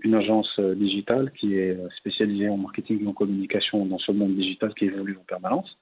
Une 0.00 0.14
agence 0.14 0.50
euh, 0.58 0.74
digitale 0.74 1.30
qui 1.38 1.54
est 1.54 1.78
spécialisée 1.98 2.48
en 2.48 2.56
marketing 2.56 3.04
et 3.04 3.06
en 3.06 3.12
communication 3.12 3.86
dans 3.86 3.98
ce 3.98 4.10
monde 4.10 4.34
digital 4.34 4.74
qui 4.74 4.86
évolue 4.86 5.16
en 5.16 5.24
permanence. 5.24 5.78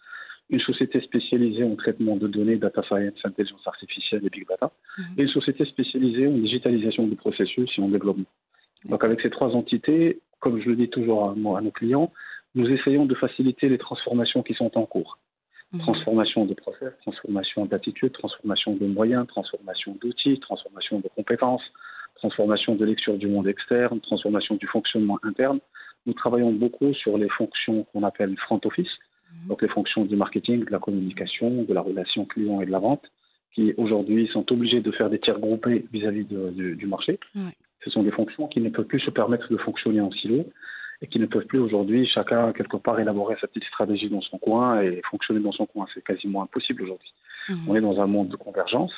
Une 0.51 0.61
société 0.61 1.01
spécialisée 1.01 1.63
en 1.63 1.77
traitement 1.77 2.17
de 2.17 2.27
données, 2.27 2.57
data 2.57 2.83
science, 2.83 3.25
intelligence 3.25 3.67
artificielle 3.67 4.23
et 4.27 4.31
big 4.31 4.47
data. 4.49 4.73
Mhm. 4.99 5.05
Et 5.17 5.23
une 5.23 5.29
société 5.29 5.65
spécialisée 5.65 6.27
en 6.27 6.33
digitalisation 6.33 7.07
du 7.07 7.15
processus 7.15 7.71
et 7.79 7.81
en 7.81 7.89
développement. 7.89 8.27
Donc 8.87 9.05
avec 9.05 9.21
ces 9.21 9.31
trois 9.31 9.55
entités, 9.55 10.21
comme 10.41 10.61
je 10.61 10.69
le 10.69 10.77
dis 10.77 10.89
toujours 10.89 11.31
à, 11.31 11.35
nos 11.35 11.71
clients, 11.71 12.13
nous 12.55 12.69
essayons 12.69 13.07
de 13.07 13.15
faciliter 13.15 13.69
les 13.69 13.79
transformations 13.79 14.43
qui 14.43 14.55
sont 14.55 14.77
en 14.77 14.87
cours. 14.87 15.19
Mhm. 15.73 15.81
Transformation 15.81 16.47
de 16.47 16.55
process, 16.55 16.93
transformation 17.03 17.65
d'attitude, 17.67 18.13
transformation 18.13 18.75
de 18.75 18.87
moyens, 18.87 19.27
transformation 19.29 19.97
d'outils, 20.01 20.41
transformation 20.41 20.99
de 20.99 21.09
compétences, 21.15 21.63
transformation 22.17 22.75
de 22.75 22.85
lecture 22.85 23.17
du 23.17 23.29
monde 23.29 23.47
externe, 23.47 24.01
transformation 24.01 24.57
du 24.57 24.67
fonctionnement 24.67 25.19
interne. 25.23 25.61
Nous 26.07 26.15
travaillons 26.15 26.53
beaucoup 26.53 26.93
sur 26.95 27.19
les 27.19 27.29
fonctions 27.29 27.85
qu'on 27.85 28.03
appelle 28.03 28.37
front 28.39 28.61
office, 28.65 28.91
mhm. 29.33 29.49
donc 29.49 29.63
les 29.63 29.69
fonctions 29.69 30.05
du 30.05 30.17
marketing, 30.17 30.65
de 30.65 30.71
la 30.71 30.79
communication, 30.79 31.63
de 31.63 31.75
la 31.75 31.83
relation 31.83 32.25
client 32.25 32.61
et 32.61 32.67
de 32.67 32.73
la 32.73 32.81
vente, 32.81 33.05
qui 33.55 33.73
aujourd'hui 33.77 34.29
sont 34.33 34.51
obligés 34.53 34.81
de 34.81 34.91
faire 34.91 35.11
des 35.11 35.19
tiers 35.19 35.39
groupés 35.39 35.87
vis-à-vis 35.93 36.25
du 36.25 36.87
marché. 36.87 37.19
Ce 37.85 37.91
sont 37.91 38.03
des 38.03 38.11
fonctions 38.11 38.47
qui 38.47 38.61
ne 38.61 38.69
peuvent 38.69 38.87
plus 38.87 39.01
se 39.01 39.11
permettre 39.11 39.51
de 39.51 39.57
fonctionner 39.57 40.01
en 40.01 40.11
silo. 40.13 40.45
Et 41.03 41.07
qui 41.07 41.19
ne 41.19 41.27
peuvent 41.27 41.47
plus 41.47 41.59
aujourd'hui, 41.59 42.07
chacun 42.07 42.53
quelque 42.53 42.77
part, 42.77 43.01
élaborer 43.01 43.37
sa 43.41 43.47
petite 43.47 43.65
stratégie 43.65 44.11
dans 44.11 44.21
son 44.21 44.39
coin 44.39 44.83
et 44.83 45.01
fonctionner 45.11 45.41
dans 45.41 45.53
son 45.53 45.67
coin. 45.67 45.87
C'est 45.95 46.05
quasiment 46.05 46.43
impossible 46.43 46.83
aujourd'hui. 46.83 47.13
Mhm. 47.49 47.59
On 47.69 47.75
est 47.75 47.81
dans 47.81 48.01
un 48.01 48.07
monde 48.07 48.29
de 48.29 48.37
convergence, 48.37 48.93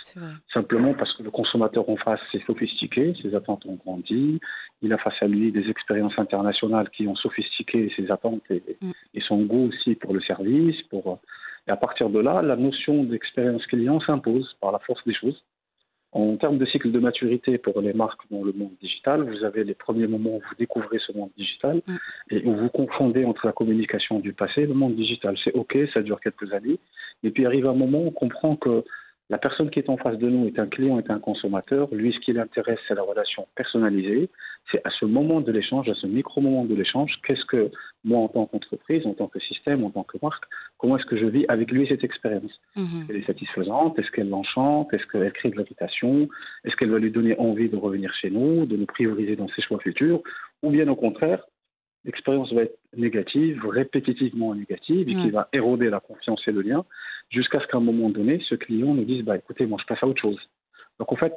simplement 0.53 0.95
parce 0.95 1.13
que 1.15 1.23
le 1.23 1.31
consommateur 1.31 1.89
en 1.89 1.97
face 1.97 2.21
s'est 2.33 2.43
sophistiqué, 2.47 3.15
ses 3.23 3.35
attentes 3.35 3.65
ont 3.67 3.77
grandi, 3.77 4.41
il 4.83 4.93
a 4.93 4.99
face 4.99 5.15
à 5.21 5.29
lui 5.29 5.53
des 5.53 5.71
expériences 5.71 6.19
internationales 6.19 6.91
qui 6.91 7.07
ont 7.07 7.15
sophistiqué 7.15 7.93
ses 7.97 8.11
attentes 8.11 8.43
et, 8.51 8.63
et 9.15 9.21
son 9.21 9.43
goût 9.43 9.69
aussi 9.69 9.95
pour 9.95 10.13
le 10.13 10.21
service. 10.21 10.83
Pour, 10.91 11.21
et 11.69 11.71
à 11.71 11.77
partir 11.77 12.11
de 12.11 12.19
là, 12.19 12.43
la 12.43 12.57
notion 12.57 13.05
d'expérience 13.05 13.65
client 13.67 14.01
s'impose 14.01 14.57
par 14.61 14.73
la 14.73 14.81
force 14.81 15.05
des 15.07 15.15
choses. 15.15 15.41
En 16.13 16.37
termes 16.37 16.59
de 16.59 16.67
cycle 16.67 16.91
de 16.91 16.99
maturité 16.99 17.57
pour 17.57 17.81
les 17.81 17.95
marques 17.95 18.21
dans 18.31 18.45
le 18.45 18.53
monde 18.53 18.73
digital, 18.83 19.23
vous 19.23 19.45
avez 19.45 19.65
les 19.65 19.75
premiers 19.75 20.07
moments 20.07 20.37
où 20.37 20.41
vous 20.41 20.55
découvrez 20.59 20.99
ce 20.99 21.17
monde 21.17 21.31
digital 21.39 21.81
mm. 21.87 21.97
et 22.31 22.45
où 22.45 22.55
vous 22.55 22.69
confondez 22.69 23.25
entre 23.25 23.47
la 23.47 23.53
communication 23.53 24.19
du 24.19 24.35
passé 24.35 24.63
et 24.63 24.67
le 24.67 24.75
monde 24.75 24.95
digital. 24.95 25.37
C'est 25.43 25.55
OK, 25.55 25.77
ça 25.95 26.03
dure 26.03 26.21
quelques 26.21 26.53
années. 26.53 26.79
Et 27.23 27.31
puis 27.31 27.47
arrive 27.47 27.67
un 27.67 27.75
moment 27.75 28.03
où 28.03 28.09
on 28.09 28.11
comprend 28.11 28.57
que 28.57 28.85
la 29.31 29.39
personne 29.39 29.71
qui 29.71 29.79
est 29.79 29.89
en 29.89 29.97
face 29.97 30.19
de 30.19 30.29
nous 30.29 30.47
est 30.47 30.59
un 30.59 30.67
client, 30.67 30.99
est 30.99 31.11
un 31.11 31.19
consommateur. 31.19 31.89
Lui, 31.93 32.13
ce 32.13 32.19
qui 32.21 32.33
l'intéresse, 32.33 32.79
c'est 32.87 32.95
la 32.95 33.03
relation 33.03 33.47
personnalisée. 33.55 34.29
C'est 34.71 34.81
à 34.85 34.91
ce 34.91 35.05
moment 35.05 35.41
de 35.41 35.51
l'échange, 35.51 35.89
à 35.89 35.95
ce 35.95 36.07
micro-moment 36.07 36.65
de 36.65 36.75
l'échange, 36.75 37.11
qu'est-ce 37.27 37.45
que 37.47 37.71
moi, 38.05 38.21
en 38.21 38.29
tant 38.29 38.47
qu'entreprise, 38.47 39.07
en 39.07 39.15
tant 39.15 39.29
que 39.29 39.41
système, 39.41 39.85
en 39.85 39.91
tant 39.91 40.03
que 40.03 40.19
marque, 40.23 40.45
comment 40.79 40.97
est-ce 40.99 41.07
que 41.07 41.17
je 41.17 41.27
vis 41.27 41.45
avec 41.49 41.71
lui 41.71 41.87
cette 41.89 42.05
expérience 42.05 42.53
Elle 42.77 42.83
mhm. 42.83 43.07
est 43.11 43.27
satisfaisante 43.27 43.99
Est-ce 43.99 44.11
qu'elle 44.11 44.29
l'enchante 44.29 44.93
Est-ce 44.93 45.07
qu'elle 45.07 45.33
crée 45.33 45.51
de 45.51 45.57
l'invitation 45.57 46.29
Est-ce 46.65 46.77
qu'elle 46.77 46.91
va 46.91 46.99
lui 46.99 47.11
donner 47.11 47.39
envie 47.39 47.69
de 47.69 47.77
revenir 47.77 48.13
chez 48.15 48.31
nous, 48.31 48.67
de 48.67 48.77
nous 48.77 48.87
prioriser 48.87 49.37
dans 49.37 49.49
ses 49.49 49.63
choix 49.63 49.79
futurs 49.79 50.21
Ou 50.63 50.71
bien 50.71 50.89
au 50.89 50.97
contraire, 50.97 51.45
l'expérience 52.05 52.53
va 52.53 52.63
être 52.63 52.79
négative, 52.97 53.65
répétitivement 53.67 54.55
négative, 54.55 55.09
et 55.09 55.15
qui 55.15 55.31
va 55.31 55.49
éroder 55.53 55.91
la 55.91 56.01
confiance 56.01 56.43
et 56.47 56.53
le 56.53 56.63
lien, 56.63 56.85
jusqu'à 57.31 57.61
ce 57.61 57.67
qu'à 57.67 57.79
un 57.79 57.81
moment 57.81 58.11
donné, 58.11 58.41
ce 58.49 58.55
client 58.55 58.95
nous 58.95 59.05
dise 59.05 59.25
bah, 59.25 59.37
écoutez, 59.37 59.67
moi, 59.67 59.79
je 59.81 59.87
passe 59.87 60.03
à 60.03 60.07
autre 60.07 60.21
chose. 60.21 60.39
Donc, 60.99 61.13
en 61.13 61.17
fait, 61.17 61.33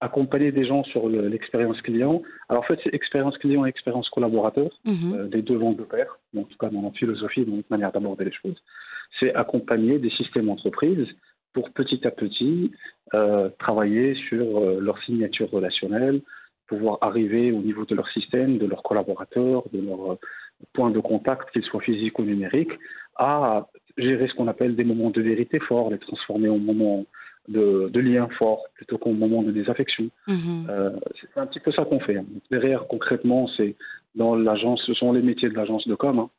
accompagner 0.00 0.52
des 0.52 0.66
gens 0.66 0.84
sur 0.84 1.08
l'expérience 1.08 1.80
client. 1.82 2.22
Alors, 2.48 2.62
en 2.62 2.66
fait, 2.66 2.78
c'est 2.84 2.94
expérience 2.94 3.36
client 3.38 3.64
et 3.64 3.68
expérience 3.68 4.08
collaborateur, 4.10 4.70
euh, 4.86 5.26
des 5.28 5.42
deux 5.42 5.56
vents 5.56 5.72
de 5.72 5.84
pair, 5.84 6.18
en 6.36 6.42
tout 6.42 6.58
cas 6.58 6.68
dans 6.68 6.82
notre 6.82 6.98
philosophie, 6.98 7.44
dans 7.44 7.56
notre 7.56 7.70
manière 7.70 7.92
d'aborder 7.92 8.24
les 8.26 8.32
choses. 8.32 8.62
C'est 9.18 9.34
accompagner 9.34 9.98
des 9.98 10.10
systèmes 10.10 10.50
entreprises 10.50 11.06
pour 11.54 11.70
petit 11.70 12.06
à 12.06 12.10
petit 12.10 12.72
euh, 13.14 13.48
travailler 13.58 14.14
sur 14.28 14.58
euh, 14.58 14.80
leur 14.80 15.02
signature 15.04 15.50
relationnelle, 15.50 16.20
pouvoir 16.66 16.98
arriver 17.00 17.52
au 17.52 17.60
niveau 17.60 17.84
de 17.84 17.94
leur 17.94 18.08
système, 18.10 18.58
de 18.58 18.66
leurs 18.66 18.82
collaborateurs, 18.82 19.64
de 19.72 19.80
leurs 19.80 20.18
points 20.72 20.90
de 20.90 21.00
contact, 21.00 21.50
qu'ils 21.52 21.64
soient 21.64 21.80
physiques 21.80 22.18
ou 22.18 22.24
numériques, 22.24 22.72
à 23.16 23.66
gérer 23.96 24.28
ce 24.28 24.34
qu'on 24.34 24.48
appelle 24.48 24.76
des 24.76 24.84
moments 24.84 25.10
de 25.10 25.22
vérité 25.22 25.58
forts, 25.58 25.90
les 25.90 25.98
transformer 25.98 26.48
en 26.48 26.58
moments 26.58 27.06
de, 27.48 27.88
de 27.92 28.00
liens 28.00 28.28
forts 28.38 28.64
plutôt 28.74 28.98
qu'en 28.98 29.12
moments 29.12 29.42
de 29.42 29.52
désaffection. 29.52 30.08
Mhm. 30.26 30.66
Euh, 30.68 30.90
c'est 31.20 31.40
un 31.40 31.46
petit 31.46 31.60
peu 31.60 31.72
ça 31.72 31.84
qu'on 31.84 32.00
fait. 32.00 32.16
Hein. 32.16 32.26
Derrière, 32.50 32.86
concrètement, 32.88 33.48
c'est 33.56 33.76
dans 34.14 34.34
l'agence, 34.34 34.82
ce 34.86 34.94
sont 34.94 35.12
les 35.12 35.22
métiers 35.22 35.48
de 35.48 35.54
l'agence 35.54 35.86
de 35.86 35.94
com. 35.94 36.18
Hein. 36.18 36.30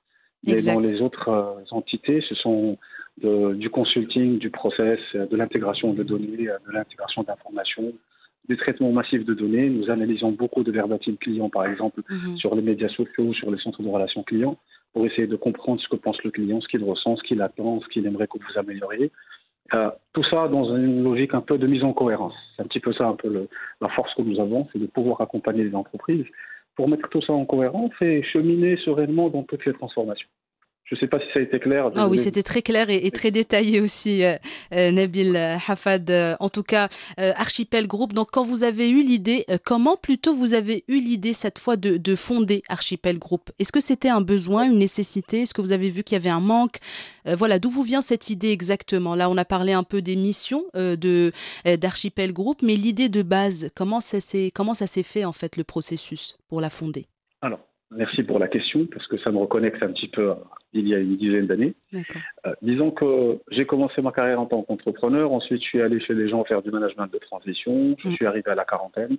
Mais 0.45 0.61
dans 0.61 0.79
les 0.79 1.01
autres 1.01 1.29
euh, 1.29 1.63
entités, 1.71 2.23
ce 2.27 2.35
sont 2.35 2.77
du 3.23 3.71
consulting, 3.71 4.37
du 4.37 4.51
process, 4.51 4.99
de 5.15 5.35
l'intégration 5.35 5.91
de 5.91 6.03
données, 6.03 6.45
de 6.45 6.71
l'intégration 6.71 7.23
d'informations, 7.23 7.91
du 8.47 8.57
traitement 8.57 8.91
massif 8.91 9.25
de 9.25 9.33
données. 9.33 9.69
Nous 9.69 9.89
analysons 9.89 10.31
beaucoup 10.31 10.63
de 10.63 10.71
verbatim 10.71 11.17
clients, 11.17 11.49
par 11.49 11.65
exemple, 11.65 12.01
mhm. 12.09 12.37
sur 12.37 12.55
les 12.55 12.61
médias 12.61 12.89
sociaux, 12.89 13.33
sur 13.33 13.51
les 13.51 13.57
centres 13.57 13.83
de 13.83 13.89
relations 13.89 14.23
clients, 14.23 14.57
pour 14.93 15.05
essayer 15.05 15.27
de 15.27 15.35
comprendre 15.35 15.81
ce 15.81 15.87
que 15.87 15.95
pense 15.95 16.21
le 16.23 16.31
client, 16.31 16.61
ce 16.61 16.67
qu'il 16.67 16.83
ressent, 16.83 17.17
ce 17.17 17.23
qu'il 17.23 17.41
attend, 17.41 17.81
ce 17.81 17.87
qu'il 17.87 18.05
aimerait 18.05 18.27
que 18.27 18.37
vous 18.37 18.59
amélioriez. 18.59 19.11
Euh, 19.73 19.91
tout 20.13 20.23
ça 20.23 20.47
dans 20.47 20.75
une 20.75 21.03
logique 21.03 21.33
un 21.33 21.41
peu 21.41 21.57
de 21.57 21.67
mise 21.67 21.83
en 21.83 21.91
cohérence. 21.91 22.33
C'est 22.55 22.61
un 22.61 22.67
petit 22.67 22.79
peu 22.79 22.93
ça, 22.93 23.05
un 23.07 23.15
peu 23.15 23.47
la 23.81 23.89
force 23.89 24.13
que 24.15 24.21
nous 24.21 24.39
avons, 24.39 24.67
c'est 24.71 24.79
de 24.79 24.87
pouvoir 24.87 25.19
accompagner 25.19 25.63
les 25.63 25.75
entreprises 25.75 26.25
pour 26.75 26.87
mettre 26.87 27.09
tout 27.09 27.21
ça 27.21 27.33
en 27.33 27.45
cohérence 27.45 27.91
et 28.01 28.23
cheminer 28.23 28.77
sereinement 28.77 29.29
dans 29.29 29.43
toutes 29.43 29.65
les 29.65 29.73
transformations. 29.73 30.29
Je 30.87 30.95
ne 30.95 30.99
sais 31.01 31.07
pas 31.07 31.19
si 31.19 31.25
ça 31.33 31.39
a 31.39 31.41
été 31.41 31.59
clair. 31.59 31.91
Ah 31.95 32.07
oui, 32.07 32.17
c'était 32.17 32.43
très 32.43 32.61
clair 32.61 32.89
et, 32.89 33.11
très 33.11 33.29
détaillé 33.29 33.81
aussi, 33.81 34.23
euh, 34.23 34.37
euh, 34.73 34.89
Nabil 34.91 35.35
Hafad. 35.35 36.09
en 36.39 36.47
tout 36.47 36.63
cas, 36.63 36.87
Archipel 37.17 37.87
Group. 37.87 38.13
Donc, 38.13 38.29
quand 38.31 38.43
vous 38.43 38.63
avez 38.63 38.89
eu 38.89 39.01
l'idée, 39.01 39.45
comment 39.65 39.97
plutôt 39.97 40.33
vous 40.33 40.53
avez 40.53 40.85
eu 40.87 40.99
l'idée 40.99 41.33
cette 41.33 41.59
fois 41.59 41.75
de, 41.75 42.15
fonder 42.15 42.63
Archipel 42.69 43.19
Group? 43.19 43.51
Est-ce 43.59 43.73
que 43.73 43.81
c'était 43.81 44.07
un 44.07 44.21
besoin, 44.21 44.63
une 44.63 44.77
nécessité? 44.77 45.41
Est-ce 45.41 45.53
que 45.53 45.59
vous 45.61 45.73
avez 45.73 45.89
vu 45.89 46.03
qu'il 46.03 46.15
y 46.15 46.21
avait 46.21 46.29
un 46.29 46.39
manque? 46.39 46.77
Voilà, 47.25 47.59
d'où 47.59 47.69
vous 47.69 47.83
vient 47.83 47.99
cette 47.99 48.29
idée 48.29 48.51
exactement? 48.51 49.13
Là, 49.13 49.29
on 49.29 49.35
a 49.35 49.45
parlé 49.45 49.73
un 49.73 49.83
peu 49.83 50.01
des 50.01 50.15
missions 50.15 50.63
de 50.73 51.33
d'Archipel 51.65 52.31
Group, 52.31 52.61
mais 52.61 52.75
l'idée 52.75 53.09
de 53.09 53.23
base, 53.23 53.69
comment 53.75 53.99
ça 53.99 54.21
s'est 54.21 54.51
comment 54.53 54.73
ça 54.73 54.87
s'est 54.87 55.03
fait 55.03 55.25
en 55.25 55.33
fait 55.33 55.57
le 55.57 55.65
processus 55.65 56.37
pour 56.47 56.61
la 56.61 56.69
fonder? 56.69 57.07
Alors, 57.41 57.59
Merci 57.91 58.23
pour 58.23 58.37
la 58.37 58.47
question, 58.47 58.85
parce 58.85 59.07
que 59.07 59.17
ça 59.19 59.31
me 59.31 59.37
reconnecte 59.37 59.81
un 59.81 59.91
petit 59.93 60.09
peu 60.09 60.33
il 60.73 60.87
y 60.87 60.93
a 60.93 60.99
une 60.99 61.15
dizaine 61.15 61.47
d'années. 61.47 61.73
Euh, 61.93 62.53
disons 62.61 62.91
que 62.91 63.39
j'ai 63.51 63.65
commencé 63.65 64.01
ma 64.01 64.11
carrière 64.11 64.41
en 64.41 64.45
tant 64.45 64.61
qu'entrepreneur, 64.63 65.31
ensuite 65.31 65.61
je 65.61 65.67
suis 65.67 65.81
allé 65.81 65.99
chez 66.01 66.13
les 66.13 66.27
gens 66.27 66.43
faire 66.43 66.61
du 66.61 66.69
management 66.69 67.07
de 67.07 67.17
transition, 67.17 67.95
je 67.99 68.09
mm. 68.09 68.11
suis 68.13 68.25
arrivé 68.25 68.51
à 68.51 68.55
la 68.55 68.65
quarantaine, 68.65 69.17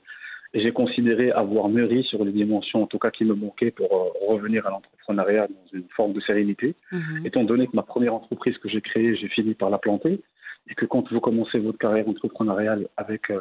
et 0.52 0.60
j'ai 0.60 0.72
considéré 0.72 1.30
avoir 1.30 1.68
mûri 1.68 2.04
sur 2.04 2.24
les 2.24 2.32
dimensions, 2.32 2.82
en 2.82 2.86
tout 2.86 2.98
cas 2.98 3.10
qui 3.10 3.24
me 3.24 3.34
manquaient 3.34 3.70
pour 3.70 3.90
euh, 3.92 4.26
revenir 4.28 4.66
à 4.66 4.70
l'entrepreneuriat 4.70 5.48
dans 5.48 5.78
une 5.78 5.88
forme 5.96 6.12
de 6.12 6.20
sérénité, 6.20 6.74
mm-hmm. 6.92 7.26
étant 7.26 7.44
donné 7.44 7.66
que 7.66 7.76
ma 7.76 7.82
première 7.82 8.14
entreprise 8.14 8.58
que 8.58 8.68
j'ai 8.68 8.82
créée, 8.82 9.16
j'ai 9.16 9.28
fini 9.28 9.54
par 9.54 9.70
la 9.70 9.78
planter, 9.78 10.20
et 10.70 10.74
que 10.74 10.84
quand 10.84 11.10
vous 11.10 11.20
commencez 11.20 11.58
votre 11.58 11.78
carrière 11.78 12.06
entrepreneuriale 12.06 12.86
avec 12.98 13.30
euh, 13.30 13.40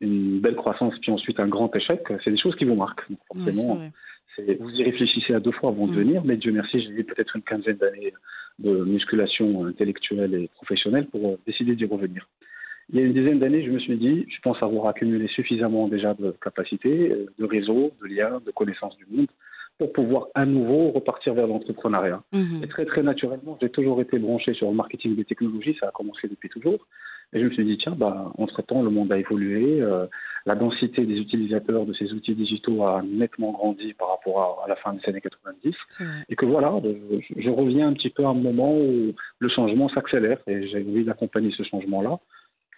une 0.00 0.40
belle 0.40 0.56
croissance, 0.56 0.94
puis 1.00 1.12
ensuite 1.12 1.38
un 1.38 1.46
grand 1.46 1.74
échec, 1.76 2.02
c'est 2.24 2.30
des 2.30 2.38
choses 2.38 2.56
qui 2.56 2.64
vous 2.64 2.74
marquent. 2.74 3.06
forcément, 3.32 3.78
vous 4.60 4.70
y 4.70 4.82
réfléchissez 4.82 5.34
à 5.34 5.40
deux 5.40 5.52
fois 5.52 5.70
avant 5.70 5.86
de 5.86 5.92
mm. 5.92 5.96
venir, 5.96 6.22
mais 6.24 6.36
Dieu 6.36 6.52
merci, 6.52 6.80
j'ai 6.80 6.90
eu 6.90 7.04
peut-être 7.04 7.36
une 7.36 7.42
quinzaine 7.42 7.76
d'années 7.76 8.12
de 8.58 8.84
musculation 8.84 9.66
intellectuelle 9.66 10.34
et 10.34 10.48
professionnelle 10.48 11.06
pour 11.06 11.28
euh, 11.28 11.38
décider 11.46 11.74
d'y 11.74 11.84
revenir. 11.84 12.28
Il 12.92 13.00
y 13.00 13.02
a 13.02 13.06
une 13.06 13.14
dizaine 13.14 13.38
d'années, 13.38 13.64
je 13.64 13.70
me 13.70 13.78
suis 13.78 13.96
dit, 13.96 14.26
je 14.28 14.40
pense 14.42 14.62
avoir 14.62 14.88
accumulé 14.88 15.26
suffisamment 15.28 15.88
déjà 15.88 16.14
de 16.14 16.34
capacités, 16.42 17.10
euh, 17.10 17.26
de 17.38 17.44
réseaux, 17.44 17.92
de 18.02 18.06
liens, 18.06 18.40
de 18.44 18.50
connaissances 18.50 18.96
du 18.96 19.06
monde 19.10 19.26
pour 19.78 19.92
pouvoir 19.92 20.28
à 20.34 20.46
nouveau 20.46 20.92
repartir 20.92 21.34
vers 21.34 21.48
l'entrepreneuriat. 21.48 22.22
Mm-hmm. 22.32 22.64
Et 22.64 22.68
très 22.68 22.84
très 22.84 23.02
naturellement, 23.02 23.58
j'ai 23.60 23.70
toujours 23.70 24.00
été 24.00 24.18
branché 24.18 24.54
sur 24.54 24.68
le 24.70 24.76
marketing 24.76 25.16
des 25.16 25.24
technologies, 25.24 25.76
ça 25.80 25.88
a 25.88 25.90
commencé 25.90 26.28
depuis 26.28 26.48
toujours. 26.48 26.86
Et 27.32 27.40
je 27.40 27.44
me 27.46 27.50
suis 27.50 27.64
dit, 27.64 27.78
tiens, 27.78 27.94
bah, 27.96 28.32
entre-temps, 28.38 28.82
le 28.82 28.90
monde 28.90 29.12
a 29.12 29.18
évolué, 29.18 29.80
euh, 29.80 30.06
la 30.46 30.54
densité 30.54 31.04
des 31.04 31.18
utilisateurs 31.18 31.86
de 31.86 31.92
ces 31.94 32.12
outils 32.12 32.34
digitaux 32.34 32.84
a 32.84 33.02
nettement 33.02 33.52
grandi 33.52 33.94
par 33.94 34.10
rapport 34.10 34.62
à, 34.64 34.68
la 34.68 34.76
fin 34.76 34.92
des 34.92 35.00
années 35.08 35.20
90. 35.20 35.74
Et 36.28 36.36
que 36.36 36.46
voilà, 36.46 36.72
je, 37.36 37.50
reviens 37.50 37.88
un 37.88 37.92
petit 37.94 38.10
peu 38.10 38.24
à 38.24 38.28
un 38.28 38.34
moment 38.34 38.76
où 38.76 39.12
le 39.38 39.48
changement 39.48 39.88
s'accélère 39.88 40.38
et 40.46 40.68
j'ai 40.68 40.84
envie 40.86 41.04
d'accompagner 41.04 41.50
ce 41.56 41.62
changement-là. 41.62 42.18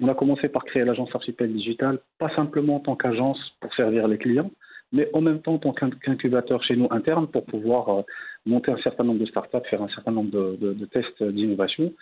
On 0.00 0.09
a 0.09 0.15
commencé 0.15 0.49
par 0.49 0.65
créer 0.65 0.85
l'agence 0.85 1.15
Archipel 1.15 1.53
Digital, 1.53 1.99
pas 2.19 2.29
simplement 2.37 2.76
en 2.76 2.81
tant 2.81 2.97
qu'agence 2.97 3.38
pour 3.61 3.75
servir 3.75 4.07
les 4.09 4.19
clients, 4.19 4.50
mais 4.93 5.09
en 5.15 5.21
même 5.21 5.41
temps 5.41 5.55
en 5.55 5.59
tant 5.59 5.73
qu'incubateur 5.73 6.62
chez 6.62 6.76
nous 6.76 6.88
interne 6.91 7.26
pour 7.26 7.45
pouvoir 7.47 7.88
euh, 7.88 8.03
monter 8.47 8.71
un 8.71 8.79
certain 8.79 9.05
nombre 9.05 9.21
de 9.21 9.26
startups, 9.26 9.69
faire 9.69 9.83
un 9.83 9.88
certain 9.88 10.12
nombre 10.12 10.31
de, 10.31 10.85
tests 10.87 11.23
d'innovation. 11.23 11.93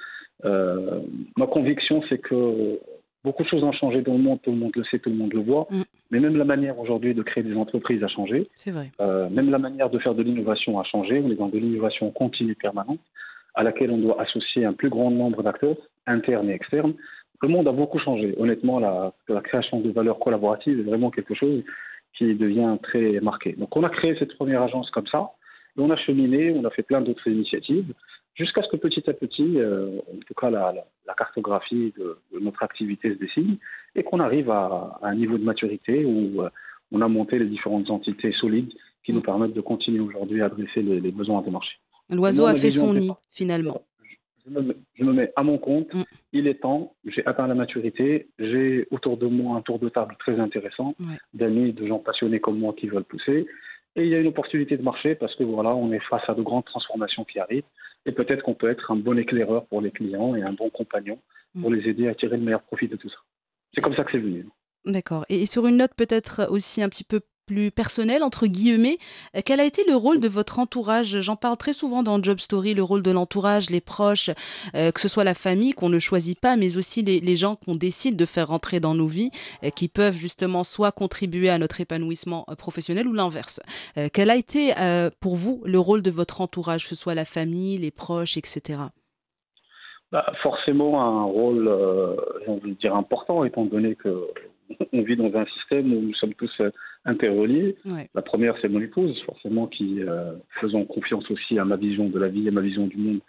Euh, 0.44 1.00
ma 1.36 1.46
conviction, 1.46 2.02
c'est 2.08 2.18
que 2.18 2.78
beaucoup 3.24 3.42
de 3.42 3.48
choses 3.48 3.64
ont 3.64 3.72
changé 3.72 4.02
dans 4.02 4.12
le 4.12 4.18
monde, 4.18 4.40
tout 4.42 4.50
le 4.50 4.58
monde 4.58 4.72
le 4.74 4.84
sait, 4.84 4.98
tout 4.98 5.10
le 5.10 5.16
monde 5.16 5.32
le 5.32 5.40
voit, 5.40 5.66
mm. 5.70 5.82
mais 6.10 6.20
même 6.20 6.36
la 6.36 6.44
manière 6.44 6.78
aujourd'hui 6.78 7.14
de 7.14 7.22
créer 7.22 7.42
des 7.42 7.56
entreprises 7.56 8.02
a 8.04 8.08
changé. 8.08 8.46
C'est 8.54 8.70
vrai. 8.70 8.90
Euh, 9.00 9.28
même 9.30 9.50
la 9.50 9.58
manière 9.58 9.90
de 9.90 9.98
faire 9.98 10.14
de 10.14 10.22
l'innovation 10.22 10.78
a 10.78 10.84
changé. 10.84 11.22
On 11.24 11.30
est 11.30 11.36
dans 11.36 11.48
de 11.48 11.58
l'innovation 11.58 12.10
continue 12.10 12.54
permanente 12.54 13.00
à 13.54 13.62
laquelle 13.62 13.90
on 13.90 13.98
doit 13.98 14.20
associer 14.20 14.64
un 14.64 14.72
plus 14.72 14.90
grand 14.90 15.10
nombre 15.10 15.42
d'acteurs, 15.42 15.76
internes 16.06 16.50
et 16.50 16.54
externes. 16.54 16.94
Le 17.40 17.48
monde 17.48 17.68
a 17.68 17.72
beaucoup 17.72 17.98
changé. 17.98 18.34
Honnêtement, 18.38 18.80
la, 18.80 19.12
la 19.28 19.40
création 19.40 19.80
de 19.80 19.90
valeurs 19.90 20.18
collaboratives 20.18 20.80
est 20.80 20.82
vraiment 20.82 21.10
quelque 21.10 21.34
chose 21.34 21.62
qui 22.16 22.34
devient 22.34 22.76
très 22.82 23.20
marqué. 23.20 23.52
Donc 23.52 23.76
on 23.76 23.84
a 23.84 23.90
créé 23.90 24.16
cette 24.18 24.34
première 24.36 24.62
agence 24.62 24.90
comme 24.90 25.06
ça, 25.06 25.32
on 25.82 25.90
a 25.90 25.96
cheminé, 25.96 26.52
on 26.52 26.64
a 26.64 26.70
fait 26.70 26.82
plein 26.82 27.00
d'autres 27.00 27.26
initiatives, 27.28 27.92
jusqu'à 28.34 28.62
ce 28.62 28.68
que 28.68 28.76
petit 28.76 29.08
à 29.08 29.12
petit, 29.12 29.58
euh, 29.58 29.98
en 30.12 30.18
tout 30.26 30.34
cas 30.34 30.50
la, 30.50 30.74
cartographie 31.16 31.92
de, 31.98 32.18
notre 32.40 32.62
activité 32.62 33.14
se 33.14 33.18
dessine, 33.18 33.56
et 33.94 34.02
qu'on 34.02 34.20
arrive 34.20 34.50
à, 34.50 34.98
un 35.02 35.14
niveau 35.14 35.38
de 35.38 35.44
maturité 35.44 36.04
où 36.04 36.42
euh, 36.42 36.50
on 36.92 37.00
a 37.00 37.08
monté 37.08 37.38
les 37.38 37.46
différentes 37.46 37.90
entités 37.90 38.32
solides 38.32 38.72
qui 39.04 39.12
nous 39.12 39.20
permettent 39.20 39.54
de 39.54 39.60
continuer 39.60 40.00
aujourd'hui 40.00 40.42
à 40.42 40.46
adresser 40.46 40.82
les, 40.82 41.12
besoins 41.12 41.42
des 41.42 41.50
marchés. 41.50 41.76
L'oiseau 42.10 42.46
a 42.46 42.54
fait 42.54 42.70
son 42.70 42.94
nid, 42.94 43.12
finalement. 43.32 43.82
Je 44.46 45.04
me, 45.04 45.12
mets, 45.12 45.32
à 45.36 45.42
mon 45.42 45.56
compte, 45.56 45.92
mm. 45.94 46.02
il 46.34 46.46
est 46.46 46.60
temps, 46.60 46.94
j'ai 47.06 47.26
atteint 47.26 47.46
la 47.46 47.54
maturité, 47.54 48.28
j'ai 48.38 48.86
autour 48.90 49.16
de 49.16 49.26
moi 49.26 49.56
un 49.56 49.62
tour 49.62 49.78
de 49.78 49.88
table 49.88 50.16
très 50.18 50.38
intéressant 50.38 50.94
d'amis, 51.32 51.72
de 51.72 51.86
gens 51.86 51.98
passionnés 51.98 52.40
comme 52.40 52.58
moi 52.58 52.74
qui 52.76 52.88
veulent 52.88 53.04
pousser. 53.04 53.46
Et 53.96 54.02
il 54.02 54.08
y 54.08 54.14
a 54.14 54.20
une 54.20 54.26
opportunité 54.26 54.76
de 54.76 54.82
marché 54.82 55.14
parce 55.14 55.34
que 55.36 55.44
voilà, 55.44 55.74
on 55.74 55.92
est 55.92 56.02
face 56.10 56.28
à 56.28 56.34
de 56.34 56.42
grandes 56.42 56.64
transformations 56.64 57.24
qui 57.24 57.38
arrivent. 57.38 57.64
Et 58.06 58.12
peut-être 58.12 58.42
qu'on 58.42 58.54
peut 58.54 58.70
être 58.70 58.90
un 58.90 58.96
bon 58.96 59.18
éclaireur 59.18 59.66
pour 59.66 59.80
les 59.80 59.90
clients 59.90 60.34
et 60.34 60.42
un 60.42 60.52
bon 60.52 60.68
compagnon 60.70 61.18
pour 61.60 61.70
mm. 61.70 61.74
les 61.74 61.88
aider 61.88 62.08
à 62.08 62.14
tirer 62.14 62.36
le 62.36 62.42
meilleur 62.42 62.62
profit 62.62 62.88
de 62.88 62.96
tout 62.96 63.08
ça. 63.08 63.16
C'est 63.74 63.80
comme 63.80 63.94
ça 63.94 64.04
que 64.04 64.12
c'est 64.12 64.18
venu. 64.18 64.46
D'accord. 64.84 65.24
Et 65.28 65.46
sur 65.46 65.66
une 65.66 65.78
note 65.78 65.94
peut-être 65.96 66.46
aussi 66.50 66.82
un 66.82 66.88
petit 66.88 67.04
peu 67.04 67.20
plus 67.44 67.70
personnel, 67.70 68.22
entre 68.22 68.46
guillemets, 68.46 68.98
euh, 69.36 69.40
quel 69.44 69.60
a 69.60 69.64
été 69.64 69.82
le 69.86 69.94
rôle 69.94 70.20
de 70.20 70.28
votre 70.28 70.58
entourage? 70.58 71.20
J'en 71.20 71.36
parle 71.36 71.56
très 71.56 71.72
souvent 71.72 72.02
dans 72.02 72.22
Job 72.22 72.38
Story, 72.38 72.74
le 72.74 72.82
rôle 72.82 73.02
de 73.02 73.10
l'entourage, 73.10 73.70
les 73.70 73.80
proches, 73.80 74.30
euh, 74.74 74.90
que 74.90 75.00
ce 75.00 75.08
soit 75.08 75.24
la 75.24 75.34
famille 75.34 75.72
qu'on 75.72 75.88
ne 75.88 75.98
choisit 75.98 76.38
pas, 76.38 76.56
mais 76.56 76.76
aussi 76.76 77.02
les, 77.02 77.36
gens 77.36 77.56
qu'on 77.56 77.74
décide 77.74 78.16
de 78.16 78.26
faire 78.26 78.48
rentrer 78.48 78.78
dans 78.78 78.94
nos 78.94 79.06
vies, 79.06 79.30
euh, 79.64 79.70
qui 79.70 79.88
peuvent 79.88 80.16
justement 80.16 80.62
soit 80.62 80.92
contribuer 80.92 81.50
à 81.50 81.58
notre 81.58 81.80
épanouissement 81.80 82.44
professionnel 82.58 83.08
ou 83.08 83.12
l'inverse. 83.12 83.60
quel 84.12 84.30
a 84.30 84.36
été 84.36 84.72
pour 85.20 85.34
vous 85.34 85.62
le 85.64 85.78
rôle 85.78 86.02
de 86.02 86.10
votre 86.10 86.40
entourage, 86.40 86.84
que 86.84 86.88
ce 86.88 86.94
soit 86.94 87.14
la 87.14 87.24
famille, 87.24 87.76
les 87.78 87.90
proches, 87.90 88.36
etc. 88.36 88.78
Bah, 90.12 90.32
forcément 90.42 91.02
un 91.02 91.24
rôle, 91.24 91.70
j'ai 92.44 92.52
envie 92.52 92.72
de 92.72 92.78
dire, 92.78 92.94
important, 92.94 93.44
étant 93.44 93.64
donné 93.64 93.96
que 93.96 94.28
on 94.92 95.02
vit 95.02 95.16
dans 95.16 95.34
un 95.36 95.46
système 95.46 95.92
où 95.92 96.00
nous 96.00 96.14
sommes 96.14 96.34
tous 96.34 96.52
euh, 96.60 96.70
interreliés. 97.04 97.76
La 98.14 98.22
première, 98.22 98.56
c'est 98.60 98.68
mon 98.68 98.80
épouse, 98.80 99.20
forcément, 99.24 99.66
qui, 99.66 100.02
euh, 100.02 100.32
faisant 100.60 100.84
confiance 100.84 101.30
aussi 101.30 101.58
à 101.58 101.64
ma 101.64 101.76
vision 101.76 102.08
de 102.08 102.18
la 102.18 102.28
vie 102.28 102.48
et 102.48 102.50
ma 102.50 102.60
vision 102.60 102.86
du 102.86 102.96
monde, 102.96 103.20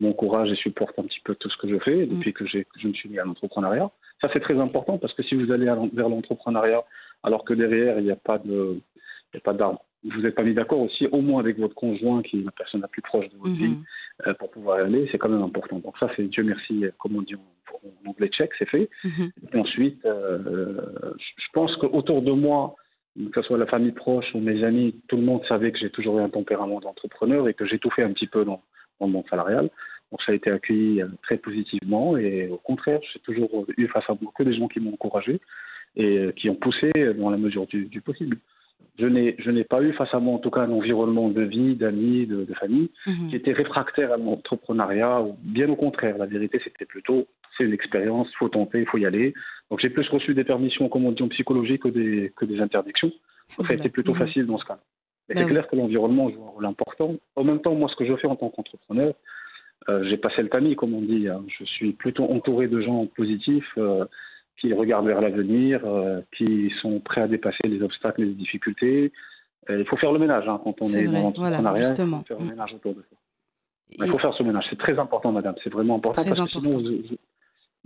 m'encourage 0.00 0.50
et 0.50 0.56
supporte 0.56 0.98
un 0.98 1.04
petit 1.04 1.20
peu 1.24 1.34
tout 1.34 1.48
ce 1.48 1.56
que 1.56 1.68
je 1.68 1.78
fais 1.78 2.06
depuis 2.06 2.30
mm. 2.30 2.34
que, 2.34 2.44
que, 2.44 2.80
je 2.80 2.88
me 2.88 2.92
suis 2.92 3.08
mis 3.08 3.18
à 3.18 3.24
l'entrepreneuriat. 3.24 3.90
Ça, 4.20 4.28
c'est 4.32 4.40
très 4.40 4.58
important 4.58 4.98
parce 4.98 5.14
que 5.14 5.22
si 5.22 5.34
vous 5.34 5.52
allez 5.52 5.66
vers 5.66 6.08
l'entrepreneuriat 6.08 6.82
alors 7.22 7.44
que 7.44 7.54
derrière, 7.54 7.98
il 7.98 8.04
n'y 8.04 8.10
a 8.10 8.16
pas 8.16 8.38
de, 8.38 8.80
pas 9.42 9.52
d'arbre 9.52 9.84
vous 10.04 10.20
n'êtes 10.20 10.34
pas 10.34 10.42
mis 10.42 10.54
d'accord 10.54 10.80
aussi, 10.80 11.06
au 11.06 11.20
moins 11.20 11.40
avec 11.40 11.58
votre 11.58 11.74
conjoint, 11.74 12.22
qui 12.22 12.40
est 12.40 12.44
la 12.44 12.50
personne 12.50 12.82
la 12.82 12.88
plus 12.88 13.02
proche 13.02 13.28
de 13.30 13.36
votre 13.38 13.54
vie, 13.54 13.72
euh, 13.72 13.84
pour 14.38 14.50
pouvoir 14.50 14.80
y 14.80 14.82
aller, 14.82 15.08
c'est 15.10 15.18
quand 15.18 15.28
même 15.28 15.42
important. 15.42 15.78
Donc 15.78 15.98
ça, 15.98 16.10
c'est 16.16 16.24
Dieu 16.24 16.44
merci, 16.44 16.84
comme 16.98 17.16
on 17.16 17.22
dit 17.22 17.34
en, 17.34 18.10
anglais 18.10 18.28
check, 18.28 18.50
c'est 18.58 18.68
fait. 18.68 18.88
Et 19.52 19.58
ensuite, 19.58 20.04
euh, 20.04 20.80
je 21.16 21.46
pense 21.52 21.74
qu'autour 21.76 22.22
de 22.22 22.32
moi, 22.32 22.76
que 23.16 23.40
ce 23.40 23.46
soit 23.46 23.58
la 23.58 23.66
famille 23.66 23.92
proche 23.92 24.26
ou 24.34 24.40
mes 24.40 24.64
amis, 24.64 25.00
tout 25.08 25.16
le 25.16 25.22
monde 25.22 25.44
savait 25.46 25.72
que 25.72 25.78
j'ai 25.78 25.90
toujours 25.90 26.18
eu 26.18 26.22
un 26.22 26.28
tempérament 26.28 26.80
d'entrepreneur 26.80 27.48
et 27.48 27.54
que 27.54 27.66
j'ai 27.66 27.78
tout 27.78 27.90
fait 27.90 28.02
un 28.02 28.12
petit 28.12 28.26
peu 28.26 28.44
dans, 28.44 28.62
dans 29.00 29.06
le 29.06 29.12
monde 29.12 29.24
salarial. 29.28 29.70
Donc 30.10 30.22
ça 30.22 30.32
a 30.32 30.34
été 30.34 30.50
accueilli 30.50 31.02
euh, 31.02 31.08
très 31.22 31.36
positivement 31.36 32.16
et 32.16 32.48
au 32.48 32.58
contraire, 32.58 33.00
j'ai 33.12 33.20
toujours 33.20 33.66
eu 33.76 33.88
face 33.88 34.08
à 34.08 34.14
beaucoup 34.14 34.44
des 34.44 34.54
gens 34.54 34.68
qui 34.68 34.80
m'ont 34.80 34.94
encouragé 34.94 35.40
et 35.96 36.30
qui 36.36 36.50
ont 36.50 36.56
poussé 36.56 36.90
dans 37.16 37.30
la 37.30 37.36
mesure 37.36 37.68
du 37.68 38.00
possible 38.00 38.36
je 38.98 39.06
n'ai, 39.06 39.64
pas 39.64 39.82
eu 39.82 39.92
face 39.92 40.12
à 40.12 40.20
moi, 40.20 40.34
en 40.34 40.38
tout 40.38 40.50
cas, 40.50 40.62
un 40.62 40.70
environnement 40.70 41.28
de 41.28 41.42
vie, 41.42 41.74
d'amis, 41.74 42.26
de, 42.26 42.46
famille, 42.54 42.90
mhm. 43.06 43.28
qui 43.30 43.36
était 43.36 43.52
réfractaire 43.52 44.12
à 44.12 44.16
l'entrepreneuriat. 44.16 45.24
Bien 45.42 45.68
au 45.68 45.76
contraire, 45.76 46.18
la 46.18 46.26
vérité, 46.26 46.60
c'était 46.62 46.84
plutôt, 46.84 47.26
c'est 47.56 47.64
une 47.64 47.72
expérience, 47.72 48.28
il 48.32 48.36
faut 48.36 48.48
tenter, 48.48 48.80
il 48.80 48.86
faut 48.86 48.98
y 48.98 49.06
aller. 49.06 49.34
Donc 49.70 49.80
j'ai 49.80 49.90
plus 49.90 50.08
reçu 50.08 50.34
des 50.34 50.44
permissions, 50.44 50.88
comme 50.88 51.04
on 51.04 51.12
dit, 51.12 51.22
en 51.22 51.28
psychologie 51.28 51.78
que 51.78 51.88
des, 51.88 52.32
que 52.36 52.44
des 52.44 52.60
interdictions. 52.60 53.12
Donc 53.56 53.66
ça 53.66 53.74
a 53.74 53.76
été 53.76 53.88
plutôt 53.88 54.12
mhm. 54.12 54.18
facile 54.18 54.46
dans 54.46 54.58
ce 54.58 54.64
cas. 54.64 54.78
Mais 55.28 55.34
bah 55.34 55.42
c'est 55.42 55.50
clair 55.50 55.68
que 55.68 55.76
l'environnement 55.76 56.30
joue 56.30 56.44
un 56.44 56.50
rôle 56.50 56.66
important. 56.66 57.16
En 57.36 57.44
même 57.44 57.60
temps, 57.60 57.74
moi, 57.74 57.88
ce 57.88 57.96
que 57.96 58.04
je 58.04 58.14
fais 58.16 58.26
en 58.26 58.36
tant 58.36 58.50
qu'entrepreneur, 58.50 59.14
euh, 59.88 60.04
j'ai 60.08 60.16
passé 60.16 60.42
le 60.42 60.48
tamis, 60.48 60.76
comme 60.76 60.94
on 60.94 61.02
dit. 61.02 61.28
Hein. 61.28 61.44
Je 61.58 61.64
suis 61.64 61.92
plutôt 61.92 62.24
entouré 62.24 62.68
de 62.68 62.80
gens 62.80 63.06
positifs. 63.06 63.72
Euh, 63.78 64.04
qui 64.60 64.72
regardent 64.72 65.06
vers 65.06 65.20
l'avenir, 65.20 65.80
euh, 65.84 66.20
qui 66.36 66.72
sont 66.80 67.00
prêts 67.00 67.22
à 67.22 67.28
dépasser 67.28 67.66
les 67.66 67.82
obstacles 67.82 68.22
et 68.22 68.26
les 68.26 68.34
difficultés. 68.34 69.12
il 69.68 69.86
faut 69.86 69.96
faire 69.96 70.12
le 70.12 70.18
ménage 70.18 70.48
hein, 70.48 70.60
quand 70.62 70.74
on 70.80 70.86
est, 70.86 71.04
dans 71.04 71.12
l'entrepreneuriat. 71.12 71.94
il 71.96 71.96
faut 71.96 72.22
faire 72.24 72.38
le 72.38 72.44
mm. 72.44 72.48
ménage 72.48 72.74
autour 72.74 72.94
de 72.94 73.00
ça. 73.00 73.16
Il 73.98 74.06
faut 74.08 74.18
faire 74.18 74.34
ce 74.34 74.42
ménage. 74.42 74.64
C'est 74.70 74.78
très 74.78 74.98
important, 74.98 75.32
madame. 75.32 75.54
C'est 75.62 75.72
vraiment 75.72 75.96
important 75.96 76.24
parce 76.24 76.40
que 76.40 76.48
sinon, 76.48 76.78
vous 76.78 77.16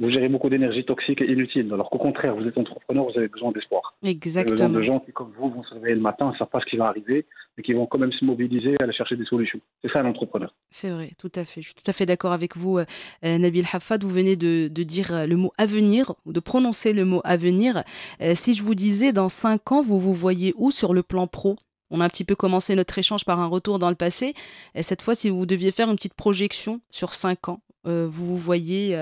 gérez 0.06 0.28
beaucoup 0.28 0.48
d'énergie 0.48 0.84
toxique 0.84 1.20
et 1.20 1.30
inutile. 1.30 1.70
Alors 1.72 1.90
qu'au 1.90 1.98
contraire, 1.98 2.36
vous 2.36 2.46
êtes 2.46 2.56
entrepreneur, 2.56 3.04
vous 3.04 3.18
avez 3.18 3.28
besoin 3.28 3.50
d'espoir. 3.50 3.94
Exactement. 4.04 4.56
Vous 4.56 4.62
avez 4.62 4.72
besoin 4.72 4.80
de 4.80 4.86
gens 4.86 5.00
qui, 5.00 5.12
comme 5.12 5.32
vous, 5.36 5.50
vont 5.50 5.64
se 5.64 5.74
réveiller 5.74 5.96
le 5.96 6.00
matin, 6.00 6.30
ne 6.30 6.36
savent 6.36 6.48
pas 6.48 6.60
ce 6.60 6.66
qui 6.66 6.76
va 6.76 6.86
arriver, 6.86 7.26
mais 7.56 7.64
qui 7.64 7.72
vont 7.72 7.86
quand 7.86 7.98
même 7.98 8.12
se 8.12 8.24
mobiliser 8.24 8.76
à 8.78 8.84
aller 8.84 8.92
chercher 8.92 9.16
des 9.16 9.24
solutions. 9.24 9.60
C'est 9.82 9.90
ça 9.90 10.02
l'entrepreneur. 10.02 10.54
C'est 10.70 10.90
vrai, 10.90 11.10
tout 11.18 11.32
à 11.34 11.44
fait. 11.44 11.62
Je 11.62 11.66
suis 11.66 11.74
tout 11.74 11.90
à 11.90 11.92
fait 11.92 12.06
d'accord 12.06 12.32
avec 12.32 12.56
vous, 12.56 12.78
euh, 12.78 12.84
Nabil 13.24 13.64
Hafad. 13.72 14.04
Vous 14.04 14.10
venez 14.10 14.36
de, 14.36 14.68
dire 14.68 15.12
euh, 15.12 15.26
le 15.26 15.36
mot 15.36 15.52
avenir, 15.58 16.14
ou 16.24 16.32
de 16.32 16.40
prononcer 16.40 16.92
le 16.92 17.04
mot 17.04 17.20
avenir. 17.24 17.82
Euh, 18.22 18.34
si 18.36 18.54
je 18.54 18.62
vous 18.62 18.76
disais, 18.76 19.12
dans 19.12 19.28
cinq 19.28 19.72
ans, 19.72 19.82
vous 19.82 19.98
vous 19.98 20.14
voyez 20.14 20.54
où 20.56 20.70
sur 20.70 20.94
le 20.94 21.02
plan 21.02 21.26
pro? 21.26 21.56
On 21.90 22.00
a 22.00 22.04
un 22.04 22.08
petit 22.08 22.24
peu 22.24 22.36
commencé 22.36 22.76
notre 22.76 22.98
échange 22.98 23.24
par 23.24 23.40
un 23.40 23.46
retour 23.46 23.78
dans 23.80 23.88
le 23.88 23.96
passé. 23.96 24.34
Et 24.74 24.82
cette 24.82 25.02
fois, 25.02 25.14
si 25.14 25.30
vous 25.30 25.46
deviez 25.46 25.72
faire 25.72 25.88
une 25.88 25.96
petite 25.96 26.14
projection 26.14 26.80
sur 26.90 27.14
cinq 27.14 27.48
ans, 27.48 27.60
vous 27.84 28.10
vous 28.10 28.36
voyez 28.36 28.94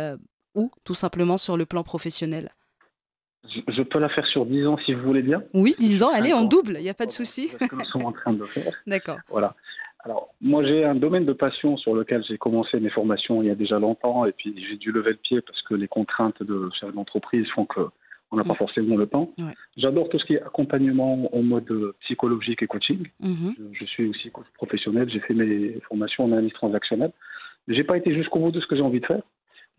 ou 0.57 0.73
tout 0.85 0.95
simplement 0.95 1.37
sur 1.37 1.57
le 1.57 1.67
plan 1.67 1.85
professionnel 1.85 2.51
je, 3.69 3.83
peux 3.83 3.99
la 3.99 4.09
faire 4.09 4.27
sur 4.27 4.47
10 4.47 4.67
ans 4.67 4.79
si 4.85 4.95
vous 4.95 5.03
voulez 5.03 5.23
bien. 5.23 5.43
Oui, 5.55 5.75
10 5.79 6.03
ans, 6.03 6.11
allez, 6.13 6.33
en 6.33 6.45
double, 6.45 6.77
il 6.79 6.83
n'y 6.83 6.89
a 6.89 6.95
pas 6.95 7.07
de 7.07 7.13
souci. 7.13 7.49
C'est 7.53 7.65
ce 7.65 7.71
que 7.71 7.77
nous 7.77 7.85
sommes 7.85 8.07
en 8.07 8.13
train 8.13 8.33
de 8.33 8.45
faire. 8.45 8.73
D'accord. 8.87 9.19
Voilà. 9.29 9.55
Alors, 10.01 10.29
moi, 10.41 10.65
j'ai 10.65 10.85
un 10.85 10.95
domaine 10.95 11.25
de 11.25 11.33
passion 11.33 11.77
sur 11.77 11.95
lequel 11.95 12.25
j'ai 12.29 12.39
commencé 12.39 12.79
mes 12.79 12.91
formations 12.91 13.43
il 13.43 13.49
y 13.49 13.51
a 13.51 13.55
déjà 13.55 13.79
longtemps, 13.79 14.25
et 14.25 14.33
puis 14.33 14.55
j'ai 14.69 14.77
dû 14.77 14.93
lever 14.93 15.11
le 15.11 15.17
pied 15.17 15.41
parce 15.41 15.61
que 15.63 15.75
les 15.75 15.89
contraintes 15.89 16.43
de 16.43 16.71
chef 16.79 16.95
d'entreprise 16.95 17.47
font 17.55 17.67
que 17.67 17.81
on 18.33 18.37
n'a 18.37 18.45
pas 18.45 18.55
mm. 18.55 18.57
forcément 18.57 18.97
le 18.97 19.07
temps. 19.07 19.33
J'adore 19.77 20.09
tout 20.09 20.19
ce 20.19 20.25
qui 20.25 20.35
est 20.35 20.43
accompagnement 20.43 21.35
en 21.35 21.43
mode 21.43 21.95
psychologique 22.01 22.61
et 22.63 22.67
coaching. 22.67 23.07
Mm-hmm. 23.23 23.55
je, 23.57 23.79
je, 23.79 23.85
suis 23.85 24.09
aussi 24.09 24.31
coach 24.31 24.47
professionnel, 24.55 25.09
j'ai 25.09 25.21
fait 25.21 25.35
mes 25.35 25.79
formations 25.89 26.25
en 26.25 26.33
analyse 26.33 26.53
transactionnelle. 26.53 27.13
J'ai 27.69 27.85
pas 27.85 27.97
été 27.97 28.15
jusqu'au 28.15 28.41
bout 28.41 28.51
de 28.51 28.61
ce 28.61 28.67
que 28.67 28.77
j'ai 28.77 28.83
envie 28.83 29.01
de 29.01 29.07
faire. 29.07 29.23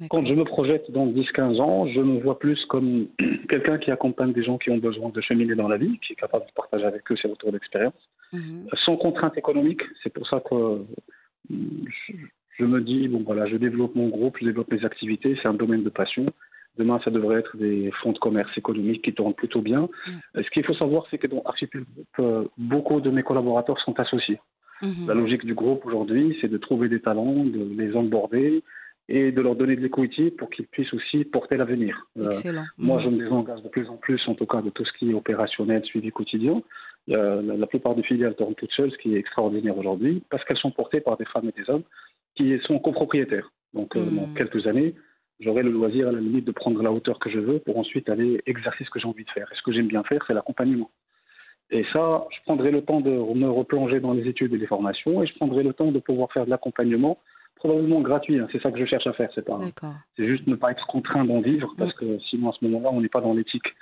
Quand 0.10 0.24
je 0.26 0.34
me 0.34 0.44
projette 0.44 0.92
dans 0.92 1.08
10-15 1.08 1.60
ans, 1.60 1.88
je 1.88 2.00
me 2.00 2.20
vois 2.22 2.38
plus 2.38 2.64
comme 2.66 3.08
quelqu'un 3.50 3.80
qui 3.80 3.90
accompagne 3.90 4.32
des 4.32 4.44
gens 4.44 4.58
qui 4.60 4.70
ont 4.70 4.78
besoin 4.78 5.10
de 5.10 5.22
cheminer 5.22 5.56
dans 5.56 5.68
la 5.68 5.78
vie, 5.78 5.98
qui 6.06 6.14
est 6.14 6.16
capable 6.16 6.46
de 6.46 6.52
partager 6.52 6.86
avec 6.86 7.12
eux 7.12 7.16
ses 7.20 7.28
retours 7.28 7.52
d'expérience, 7.52 8.10
mhm. 8.32 8.68
sans 8.86 8.96
contrainte 8.98 9.38
économique. 9.38 9.82
C'est 10.04 10.14
pour 10.14 10.28
ça 10.28 10.38
que 10.40 10.86
je, 11.50 12.66
me 12.66 12.82
dis, 12.82 13.08
bon 13.08 13.24
voilà, 13.26 13.48
je 13.48 13.58
développe 13.58 13.96
mon 13.96 14.10
groupe, 14.10 14.38
je 14.40 14.46
développe 14.46 14.72
mes 14.72 14.86
activités, 14.86 15.36
c'est 15.42 15.48
un 15.48 15.56
domaine 15.56 15.84
de 15.84 15.90
passion. 15.90 16.28
Demain, 16.78 17.00
ça 17.04 17.10
devrait 17.10 17.40
être 17.40 17.58
des 17.58 17.90
fonds 18.04 18.12
de 18.12 18.20
commerce 18.20 18.56
économique 18.56 19.02
qui 19.02 19.14
tournent 19.14 19.34
plutôt 19.34 19.62
bien. 19.62 19.90
Ce 20.36 20.48
qu'il 20.52 20.64
faut 20.64 20.76
savoir, 20.76 21.06
c'est 21.10 21.18
que 21.18 21.26
dans 21.26 21.42
Archipel, 21.42 21.86
beaucoup 22.60 23.02
de 23.02 23.10
mes 23.10 23.24
collaborateurs 23.24 23.80
sont 23.80 24.00
associés. 24.00 24.40
Mhm. 24.84 25.08
La 25.08 25.16
logique 25.16 25.44
du 25.44 25.56
groupe 25.56 25.84
aujourd'hui, 25.88 26.38
c'est 26.40 26.50
de 26.50 26.58
trouver 26.58 26.88
des 26.88 27.00
talents, 27.00 27.46
de 27.46 27.68
les 27.76 27.96
onboarder, 27.96 28.64
et 29.10 29.32
de 29.32 29.42
leur 29.42 29.56
donner 29.56 29.76
de 29.76 29.82
l'équité 29.82 30.32
pour 30.32 30.50
qu'ils 30.50 30.68
puissent 30.68 30.94
aussi 30.94 31.24
porter 31.24 31.56
l'avenir. 31.56 32.08
Euh, 32.18 32.30
moi, 32.78 33.00
je 33.02 33.10
me 33.10 33.18
désengage 33.18 33.62
de 33.62 33.70
plus 33.70 33.88
en 33.88 33.96
plus, 33.96 34.22
en 34.28 34.36
tout 34.36 34.46
cas, 34.46 34.62
de 34.62 34.70
tout 34.70 34.84
ce 34.84 34.92
qui 34.98 35.12
est 35.12 35.14
opérationnel, 35.14 35.84
suivi 35.86 36.12
quotidien. 36.12 36.62
la, 37.08 37.68
plupart 37.68 37.96
des 37.96 38.04
filiales 38.04 38.36
tournent 38.36 38.56
toutes 38.56 38.74
seules, 38.74 38.92
ce 38.92 38.98
qui 38.98 39.16
est 39.16 39.20
extraordinaire 39.20 39.78
aujourd'hui, 39.78 40.24
parce 40.30 40.44
qu'elles 40.44 40.58
sont 40.58 40.72
portées 40.72 41.00
par 41.00 41.16
des 41.18 41.26
femmes 41.26 41.50
et 41.50 41.62
des 41.62 41.70
hommes 41.70 41.84
qui 42.36 42.58
sont 42.66 42.80
copropriétaires. 42.80 43.50
Donc, 43.74 43.96
euh, 43.96 44.06
dans 44.06 44.28
hmm. 44.28 44.34
quelques 44.36 44.68
années, 44.68 44.96
j'aurai 45.40 45.64
le 45.64 45.72
loisir, 45.72 46.08
à 46.08 46.12
la 46.12 46.20
limite, 46.20 46.46
de 46.46 46.52
prendre 46.52 46.82
la 46.82 46.92
hauteur 46.92 47.20
que 47.20 47.30
je 47.30 47.40
veux 47.40 47.60
pour 47.60 47.78
ensuite 47.78 48.10
aller 48.10 48.42
exercer 48.46 48.84
ce 48.84 48.90
que 48.90 49.00
j'ai 49.00 49.08
envie 49.08 49.26
de 49.26 49.32
faire. 49.32 49.48
Et 49.52 49.56
ce 49.56 49.62
que 49.62 49.72
j'aime 49.72 49.88
bien 49.88 50.04
faire, 50.04 50.24
c'est 50.28 50.34
l'accompagnement. 50.34 50.92
Et 51.70 51.86
ça, 51.92 52.26
je 52.32 52.42
prendrai 52.44 52.72
le 52.72 52.82
temps 52.82 53.02
de 53.02 53.12
me 53.12 53.50
replonger 53.50 54.00
dans 54.00 54.14
les 54.14 54.28
études 54.28 54.54
et 54.54 54.58
les 54.58 54.68
formations, 54.68 55.22
et 55.22 55.28
je 55.28 55.36
prendrai 55.36 55.64
le 55.64 55.74
temps 55.74 55.92
de 55.92 56.00
pouvoir 56.00 56.32
faire 56.32 56.46
de 56.46 56.50
l'accompagnement 56.50 57.20
probablement 57.58 58.02
gratuit. 58.02 58.40
Hein. 58.40 58.48
C'est 58.52 58.62
ça 58.62 58.72
que 58.72 58.80
je 58.80 58.86
cherche 58.86 59.08
à 59.08 59.14
faire. 59.14 59.30
C'est 59.36 59.46
pas. 59.46 59.60
C'est 60.16 60.28
juste 60.28 60.48
ne 60.48 60.56
pas 60.56 60.72
être 60.72 60.86
contraint 60.88 61.26
d'en 61.26 61.42
vivre 61.42 61.74
parce 61.78 61.94
que 61.94 62.20
sinon 62.30 62.50
à 62.50 62.54
ce 62.54 62.66
moment-là, 62.66 62.90
on 62.92 63.02
n'est 63.02 63.10
pas 63.10 63.22
dans 63.22 63.34
l'éthique 63.34 63.76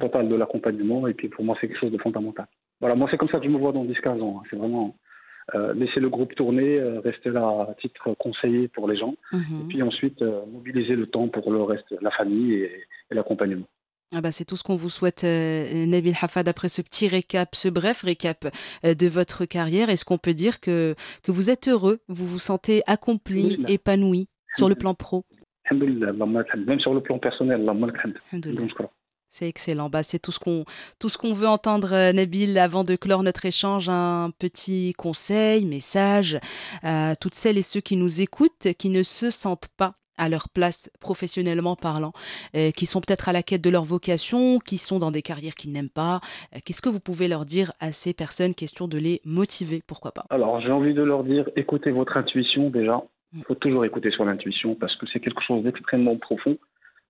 totale 0.00 0.28
de 0.28 0.34
l'accompagnement. 0.34 1.06
Et 1.06 1.14
puis 1.14 1.28
pour 1.28 1.44
moi, 1.44 1.56
c'est 1.60 1.68
quelque 1.68 1.80
chose 1.80 1.92
de 1.92 1.98
fondamental. 1.98 2.46
Voilà, 2.80 2.94
moi 2.94 3.08
c'est 3.10 3.16
comme 3.16 3.28
ça 3.28 3.38
que 3.38 3.44
je 3.44 3.50
me 3.50 3.58
vois 3.58 3.72
dans 3.72 3.84
10-15 3.84 4.20
ans. 4.22 4.40
Hein. 4.40 4.46
C'est 4.50 4.56
vraiment 4.56 4.94
euh, 5.54 5.72
laisser 5.72 5.98
le 5.98 6.10
groupe 6.10 6.34
tourner, 6.34 6.78
euh, 6.78 7.00
rester 7.00 7.30
là 7.30 7.68
à 7.70 7.74
titre 7.80 8.14
conseiller 8.18 8.68
pour 8.68 8.86
les 8.86 8.98
gens, 8.98 9.14
mhm. 9.32 9.40
et 9.40 9.64
puis 9.68 9.82
ensuite 9.82 10.20
euh, 10.20 10.44
mobiliser 10.52 10.94
le 10.94 11.06
temps 11.06 11.28
pour 11.28 11.50
le 11.50 11.62
reste, 11.62 11.94
la 12.02 12.10
famille 12.10 12.52
et 12.52 12.84
l'accompagnement. 13.10 13.66
Ah 14.14 14.22
bah 14.22 14.32
c'est 14.32 14.46
tout 14.46 14.56
ce 14.56 14.62
qu'on 14.62 14.76
vous 14.76 14.88
souhaite, 14.88 15.24
euh, 15.24 15.84
Nabil 15.84 16.14
Hafad, 16.20 16.48
après 16.48 16.70
ce 16.70 16.80
petit 16.80 17.08
récap, 17.08 17.54
ce 17.54 17.68
bref 17.68 18.02
récap 18.02 18.48
euh, 18.86 18.94
de 18.94 19.06
votre 19.06 19.44
carrière. 19.44 19.90
Est-ce 19.90 20.06
qu'on 20.06 20.16
peut 20.16 20.32
dire 20.32 20.60
que, 20.60 20.94
que 21.22 21.30
vous 21.30 21.50
êtes 21.50 21.68
heureux, 21.68 22.00
vous 22.08 22.26
vous 22.26 22.38
sentez 22.38 22.82
accompli, 22.86 23.62
épanoui 23.68 24.28
sur 24.56 24.70
le 24.70 24.76
plan 24.76 24.94
pro? 24.94 25.26
Même 25.70 26.80
sur 26.80 26.94
le 26.94 27.02
plan 27.02 27.18
personnel, 27.18 27.70
c'est 29.28 29.46
excellent. 29.46 29.90
Bah, 29.90 30.02
c'est 30.02 30.18
tout 30.18 30.32
ce 30.32 30.38
qu'on 30.38 30.64
tout 30.98 31.10
ce 31.10 31.18
qu'on 31.18 31.34
veut 31.34 31.46
entendre, 31.46 31.92
euh, 31.92 32.12
Nabil, 32.12 32.58
avant 32.58 32.84
de 32.84 32.96
clore 32.96 33.22
notre 33.22 33.44
échange. 33.44 33.90
Un 33.90 34.30
petit 34.38 34.94
conseil, 34.96 35.66
message 35.66 36.38
à 36.82 37.14
toutes 37.14 37.34
celles 37.34 37.58
et 37.58 37.62
ceux 37.62 37.80
qui 37.80 37.96
nous 37.96 38.22
écoutent, 38.22 38.68
qui 38.78 38.88
ne 38.88 39.02
se 39.02 39.28
sentent 39.30 39.68
pas 39.76 39.96
à 40.18 40.28
leur 40.28 40.48
place 40.48 40.90
professionnellement 41.00 41.76
parlant, 41.76 42.12
euh, 42.56 42.70
qui 42.70 42.86
sont 42.86 43.00
peut-être 43.00 43.28
à 43.28 43.32
la 43.32 43.42
quête 43.42 43.62
de 43.62 43.70
leur 43.70 43.84
vocation, 43.84 44.58
qui 44.58 44.78
sont 44.78 44.98
dans 44.98 45.10
des 45.10 45.22
carrières 45.22 45.54
qu'ils 45.54 45.72
n'aiment 45.72 45.88
pas. 45.88 46.20
Euh, 46.54 46.58
qu'est-ce 46.64 46.82
que 46.82 46.88
vous 46.88 47.00
pouvez 47.00 47.28
leur 47.28 47.44
dire 47.44 47.72
à 47.80 47.92
ces 47.92 48.12
personnes? 48.12 48.54
Question 48.54 48.88
de 48.88 48.98
les 48.98 49.20
motiver, 49.24 49.82
pourquoi 49.86 50.12
pas 50.12 50.24
Alors 50.30 50.60
j'ai 50.60 50.72
envie 50.72 50.94
de 50.94 51.02
leur 51.02 51.24
dire, 51.24 51.48
écoutez 51.56 51.90
votre 51.90 52.16
intuition 52.16 52.70
déjà. 52.70 53.02
Il 53.34 53.44
faut 53.44 53.54
toujours 53.54 53.84
écouter 53.84 54.10
son 54.10 54.26
intuition 54.26 54.74
parce 54.74 54.96
que 54.96 55.06
c'est 55.12 55.20
quelque 55.20 55.42
chose 55.42 55.62
d'extrêmement 55.62 56.16
profond. 56.16 56.58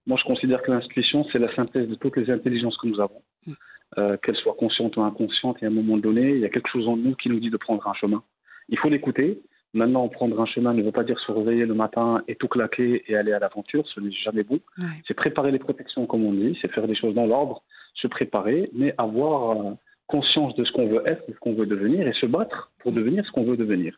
Moi 0.07 0.19
je 0.21 0.25
considère 0.25 0.63
que 0.63 0.71
l'intuition 0.71 1.25
c'est 1.33 1.39
la 1.39 1.55
synthèse 1.55 1.89
de 1.89 1.95
toutes 1.95 2.17
les 2.17 2.31
intelligences 2.31 2.77
que 2.79 2.89
nous 2.89 3.01
avons. 3.01 3.23
Mm. 3.47 3.53
Euh, 3.97 4.19
qu'elles 4.19 4.37
soient 4.37 4.55
conscientes 4.55 4.99
ou 4.99 5.01
inconscientes, 5.01 5.63
et 5.63 5.65
à 5.65 5.69
un 5.69 5.73
moment 5.73 5.97
donné, 5.97 6.33
il 6.33 6.41
y 6.41 6.45
a 6.45 6.51
quelque 6.51 6.69
chose 6.69 6.87
en 6.87 6.99
nous 6.99 7.15
qui 7.15 7.31
nous 7.31 7.41
dit 7.41 7.49
de 7.49 7.57
prendre 7.57 7.89
un 7.89 7.95
chemin. 7.95 8.23
Il 8.69 8.79
faut 8.79 8.91
l'écouter, 8.91 9.41
Maintenant, 9.75 10.09
prendre 10.09 10.41
un 10.41 10.47
chemin 10.47 10.73
ne 10.73 10.83
veut 10.83 10.93
pas 10.93 11.05
dire 11.05 11.21
se 11.21 11.31
réveiller 11.31 11.67
le 11.67 11.75
matin 11.75 12.23
et 12.27 12.37
tout 12.37 12.49
claquer 12.49 13.05
et 13.07 13.17
aller 13.17 13.33
à 13.33 13.39
l'aventure. 13.39 13.87
Ce 13.89 14.01
n'est 14.01 14.13
jamais 14.13 14.43
bon. 14.43 14.61
C'est 15.07 15.15
préparer 15.15 15.51
les 15.51 15.59
protections, 15.59 16.07
comme 16.07 16.25
on 16.25 16.33
dit. 16.33 16.59
C'est 16.61 16.73
faire 16.73 16.87
des 16.87 16.95
choses 16.95 17.15
dans 17.15 17.27
l'ordre, 17.27 17.63
se 17.95 18.07
préparer, 18.07 18.71
mais 18.73 18.95
avoir 18.97 19.51
euh, 19.51 19.73
conscience 20.07 20.55
de 20.57 20.65
ce 20.65 20.73
qu'on 20.73 20.89
veut 20.89 21.03
être, 21.07 21.29
de 21.29 21.35
ce 21.35 21.39
qu'on 21.39 21.53
veut 21.53 21.67
devenir 21.67 22.09
et 22.09 22.15
se 22.15 22.25
battre 22.25 22.71
pour 22.79 22.93
devenir 22.93 23.27
ce 23.27 23.31
qu'on 23.31 23.45
veut 23.45 23.59
devenir. 23.59 23.95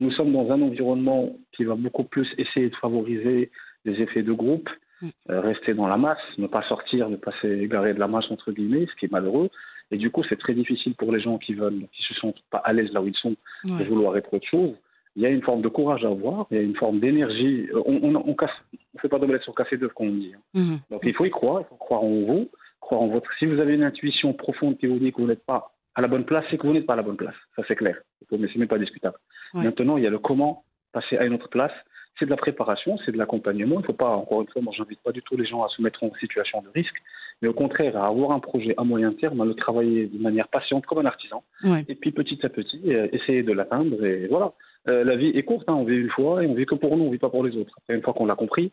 Nous 0.00 0.10
sommes 0.12 0.32
dans 0.32 0.50
un 0.50 0.62
environnement 0.62 1.36
qui 1.52 1.64
va 1.64 1.74
beaucoup 1.74 2.04
plus 2.04 2.26
essayer 2.38 2.70
de 2.70 2.76
favoriser 2.76 3.50
les 3.84 4.00
effets 4.00 4.22
de 4.22 4.32
groupe, 4.32 4.70
mm. 5.02 5.08
euh, 5.30 5.40
rester 5.42 5.74
dans 5.74 5.86
la 5.86 5.98
masse, 5.98 6.18
ne 6.38 6.46
pas 6.46 6.62
sortir, 6.62 7.10
ne 7.10 7.16
pas 7.16 7.32
s'égarer 7.42 7.92
de 7.92 8.00
la 8.00 8.08
masse, 8.08 8.30
entre 8.30 8.52
guillemets, 8.52 8.86
ce 8.86 8.98
qui 8.98 9.04
est 9.04 9.12
malheureux. 9.12 9.50
Et 9.90 9.98
du 9.98 10.10
coup, 10.10 10.22
c'est 10.26 10.38
très 10.38 10.54
difficile 10.54 10.94
pour 10.94 11.12
les 11.12 11.20
gens 11.20 11.36
qui 11.36 11.52
veulent, 11.52 11.86
qui 11.92 12.02
se 12.04 12.14
sentent 12.14 12.42
pas 12.50 12.58
à 12.58 12.72
l'aise 12.72 12.90
là 12.92 13.02
où 13.02 13.08
ils 13.08 13.16
sont, 13.16 13.36
de 13.64 13.84
vouloir 13.84 14.16
être 14.16 14.32
autre 14.32 14.46
chose 14.46 14.72
il 15.16 15.22
y 15.22 15.26
a 15.26 15.28
une 15.28 15.42
forme 15.42 15.62
de 15.62 15.68
courage 15.68 16.04
à 16.04 16.08
avoir, 16.08 16.46
il 16.50 16.56
y 16.56 16.60
a 16.60 16.62
une 16.62 16.76
forme 16.76 17.00
d'énergie. 17.00 17.68
On 17.84 18.10
ne 18.10 18.16
on, 18.16 18.24
on 18.28 18.98
fait 19.00 19.08
pas 19.08 19.18
d'omelette 19.18 19.42
sur 19.42 19.54
café 19.54 19.76
d'œuf, 19.76 19.92
comme 19.92 20.08
on 20.08 20.12
dit. 20.12 20.32
Hein. 20.34 20.40
Mhm. 20.54 20.78
Donc 20.90 21.00
il 21.04 21.14
faut 21.14 21.24
y 21.24 21.30
croire, 21.30 21.62
il 21.62 21.66
faut 21.68 21.76
croire 21.76 22.02
en 22.04 22.20
vous, 22.20 22.48
croire 22.80 23.02
en 23.02 23.08
votre. 23.08 23.30
Si 23.38 23.46
vous 23.46 23.58
avez 23.58 23.74
une 23.74 23.82
intuition 23.82 24.32
profonde 24.32 24.78
qui 24.78 24.86
vous 24.86 24.98
dit 24.98 25.12
que 25.12 25.20
vous 25.20 25.26
n'êtes 25.26 25.44
pas 25.44 25.72
à 25.94 26.00
la 26.00 26.08
bonne 26.08 26.24
place, 26.24 26.44
c'est 26.50 26.58
que 26.58 26.66
vous 26.66 26.72
n'êtes 26.72 26.86
pas 26.86 26.92
à 26.92 26.96
la 26.96 27.02
bonne 27.02 27.16
place. 27.16 27.34
Ça 27.56 27.62
c'est 27.66 27.76
clair. 27.76 27.96
Mais 28.30 28.48
ce 28.48 28.58
n'est 28.58 28.66
pas 28.66 28.78
discutable. 28.78 29.16
Maintenant, 29.54 29.96
il 29.96 30.04
y 30.04 30.06
a 30.06 30.10
le 30.10 30.20
comment 30.20 30.64
passer 30.92 31.18
à 31.18 31.24
une 31.24 31.34
autre 31.34 31.48
place. 31.48 31.72
C'est 32.18 32.26
de 32.26 32.30
la 32.30 32.36
préparation, 32.36 32.98
c'est 33.04 33.12
de 33.12 33.18
l'accompagnement. 33.18 33.76
Il 33.76 33.82
ne 33.82 33.86
faut 33.86 33.92
pas, 33.92 34.10
encore 34.10 34.42
une 34.42 34.48
fois, 34.48 34.62
moi 34.62 34.72
j'invite 34.76 35.00
pas 35.00 35.12
du 35.12 35.22
tout 35.22 35.36
les 35.36 35.46
gens 35.46 35.64
à 35.64 35.68
se 35.68 35.80
mettre 35.80 36.04
en 36.04 36.12
situation 36.20 36.60
de 36.62 36.68
risque, 36.68 36.96
mais 37.40 37.48
au 37.48 37.54
contraire 37.54 37.96
à 37.96 38.06
avoir 38.06 38.32
un 38.32 38.40
projet 38.40 38.74
à 38.76 38.84
moyen 38.84 39.12
terme, 39.12 39.40
à 39.40 39.44
le 39.44 39.54
travailler 39.54 40.06
de 40.06 40.18
manière 40.18 40.48
patiente 40.48 40.86
comme 40.86 40.98
un 40.98 41.06
artisan, 41.06 41.42
et 41.88 41.94
puis 41.94 42.12
petit 42.12 42.38
à 42.44 42.48
petit 42.48 42.80
euh, 42.86 43.08
essayer 43.12 43.42
de 43.42 43.52
l'atteindre. 43.52 44.04
Et 44.04 44.26
voilà. 44.28 44.52
Euh, 44.88 45.04
la 45.04 45.16
vie 45.16 45.28
est 45.28 45.42
courte, 45.42 45.68
hein, 45.68 45.74
on 45.74 45.84
vit 45.84 45.96
une 45.96 46.10
fois 46.10 46.42
et 46.42 46.46
on 46.46 46.54
vit 46.54 46.66
que 46.66 46.74
pour 46.74 46.96
nous, 46.96 47.04
on 47.04 47.10
vit 47.10 47.18
pas 47.18 47.28
pour 47.28 47.44
les 47.44 47.56
autres. 47.56 47.74
Après, 47.78 47.94
une 47.94 48.02
fois 48.02 48.14
qu'on 48.14 48.26
l'a 48.26 48.34
compris, 48.34 48.72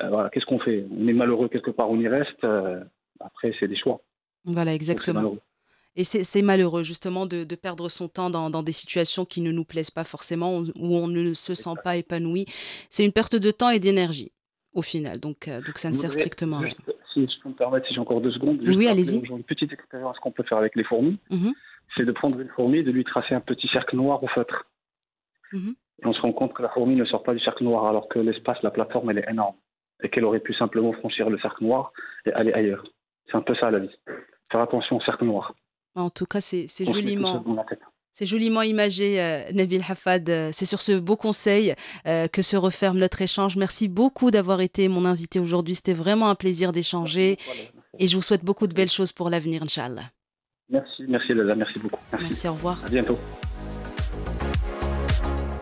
euh, 0.00 0.08
voilà, 0.08 0.30
qu'est-ce 0.30 0.46
qu'on 0.46 0.60
fait? 0.60 0.84
On 0.96 1.06
est 1.08 1.12
malheureux 1.12 1.48
quelque 1.48 1.70
part, 1.70 1.90
on 1.90 1.98
y 1.98 2.08
reste. 2.08 2.44
Après, 3.20 3.52
c'est 3.58 3.68
des 3.68 3.76
choix. 3.76 4.00
Voilà, 4.44 4.74
exactement. 4.74 5.36
Et 5.94 6.04
c'est 6.04 6.42
malheureux 6.42 6.84
justement 6.84 7.26
de, 7.26 7.44
perdre 7.54 7.88
son 7.88 8.08
temps 8.08 8.30
dans, 8.30 8.62
des 8.62 8.72
situations 8.72 9.24
qui 9.24 9.42
ne 9.42 9.52
nous 9.52 9.64
plaisent 9.64 9.90
pas 9.90 10.04
forcément, 10.04 10.58
où 10.58 10.96
on 10.96 11.06
ne 11.06 11.34
se 11.34 11.54
sent 11.54 11.74
pas 11.84 11.96
épanoui. 11.96 12.46
C'est 12.88 13.04
une 13.04 13.12
perte 13.12 13.36
de 13.36 13.50
temps 13.50 13.70
et 13.70 13.78
d'énergie 13.78 14.32
au 14.72 14.80
final, 14.80 15.20
donc, 15.20 15.50
donc 15.50 15.76
ça 15.76 15.90
ne 15.90 15.94
sert 15.94 16.10
strictement 16.12 16.58
à 16.58 16.60
rien. 16.60 16.74
Si 17.12 17.26
je 17.26 17.42
peux 17.42 17.48
me 17.48 17.54
permettre, 17.54 17.86
si 17.86 17.94
j'ai 17.94 18.00
encore 18.00 18.20
deux 18.20 18.32
secondes, 18.32 18.60
oui, 18.66 18.88
allez-y. 18.88 19.18
Une 19.18 19.42
petite 19.42 19.72
expérience 19.72 20.18
qu'on 20.18 20.30
peut 20.30 20.42
faire 20.44 20.58
avec 20.58 20.76
les 20.76 20.84
fourmis, 20.84 21.18
mmh 21.30 21.50
c'est 21.96 22.04
de 22.04 22.12
prendre 22.12 22.40
une 22.40 22.48
fourmi 22.48 22.78
et 22.78 22.82
de 22.82 22.90
lui 22.90 23.04
tracer 23.04 23.34
un 23.34 23.40
petit 23.40 23.68
cercle 23.68 23.96
noir 23.96 24.22
au 24.24 24.28
feutre. 24.28 24.66
Mhm. 25.52 25.74
Et 26.02 26.06
on 26.06 26.14
se 26.14 26.20
rend 26.22 26.32
compte 26.32 26.54
que 26.54 26.62
la 26.62 26.70
fourmi 26.70 26.96
ne 26.96 27.04
sort 27.04 27.22
pas 27.22 27.34
du 27.34 27.40
cercle 27.40 27.64
noir, 27.64 27.86
alors 27.86 28.08
que 28.08 28.18
l'espace, 28.18 28.56
la 28.62 28.70
plateforme, 28.70 29.10
elle 29.10 29.18
est 29.18 29.30
énorme. 29.30 29.56
Et 30.02 30.08
qu'elle 30.08 30.24
aurait 30.24 30.40
pu 30.40 30.54
simplement 30.54 30.92
franchir 30.94 31.28
le 31.28 31.38
cercle 31.38 31.64
noir 31.64 31.92
et 32.24 32.32
aller 32.32 32.52
ailleurs. 32.52 32.84
C'est 33.26 33.36
un 33.36 33.42
peu 33.42 33.54
ça 33.54 33.70
la 33.70 33.80
vie. 33.80 33.94
Faire 34.50 34.60
attention 34.60 34.96
au 34.96 35.00
cercle 35.02 35.24
noir. 35.24 35.54
En 35.94 36.10
tout 36.10 36.26
cas, 36.26 36.40
c'est 36.40 36.66
joliment. 36.84 37.44
C'est 38.12 38.26
joliment 38.26 38.60
imagé, 38.60 39.20
euh, 39.20 39.42
Nabil 39.52 39.82
Hafad. 39.88 40.28
Euh, 40.28 40.50
c'est 40.52 40.66
sur 40.66 40.82
ce 40.82 40.92
beau 40.92 41.16
conseil 41.16 41.74
euh, 42.06 42.28
que 42.28 42.42
se 42.42 42.56
referme 42.56 42.98
notre 42.98 43.22
échange. 43.22 43.56
Merci 43.56 43.88
beaucoup 43.88 44.30
d'avoir 44.30 44.60
été 44.60 44.88
mon 44.88 45.06
invité 45.06 45.40
aujourd'hui. 45.40 45.74
C'était 45.74 45.94
vraiment 45.94 46.28
un 46.28 46.34
plaisir 46.34 46.72
d'échanger. 46.72 47.38
Et 47.98 48.06
je 48.06 48.14
vous 48.14 48.22
souhaite 48.22 48.44
beaucoup 48.44 48.66
de 48.66 48.74
belles 48.74 48.90
choses 48.90 49.12
pour 49.12 49.30
l'avenir, 49.30 49.62
Inch'Allah. 49.62 50.10
Merci, 50.68 51.04
merci 51.08 51.34
Lala, 51.34 51.54
merci 51.54 51.78
beaucoup. 51.78 52.00
Merci. 52.12 52.26
merci, 52.28 52.48
au 52.48 52.52
revoir. 52.52 52.82
À 52.84 52.88
bientôt. 52.88 53.18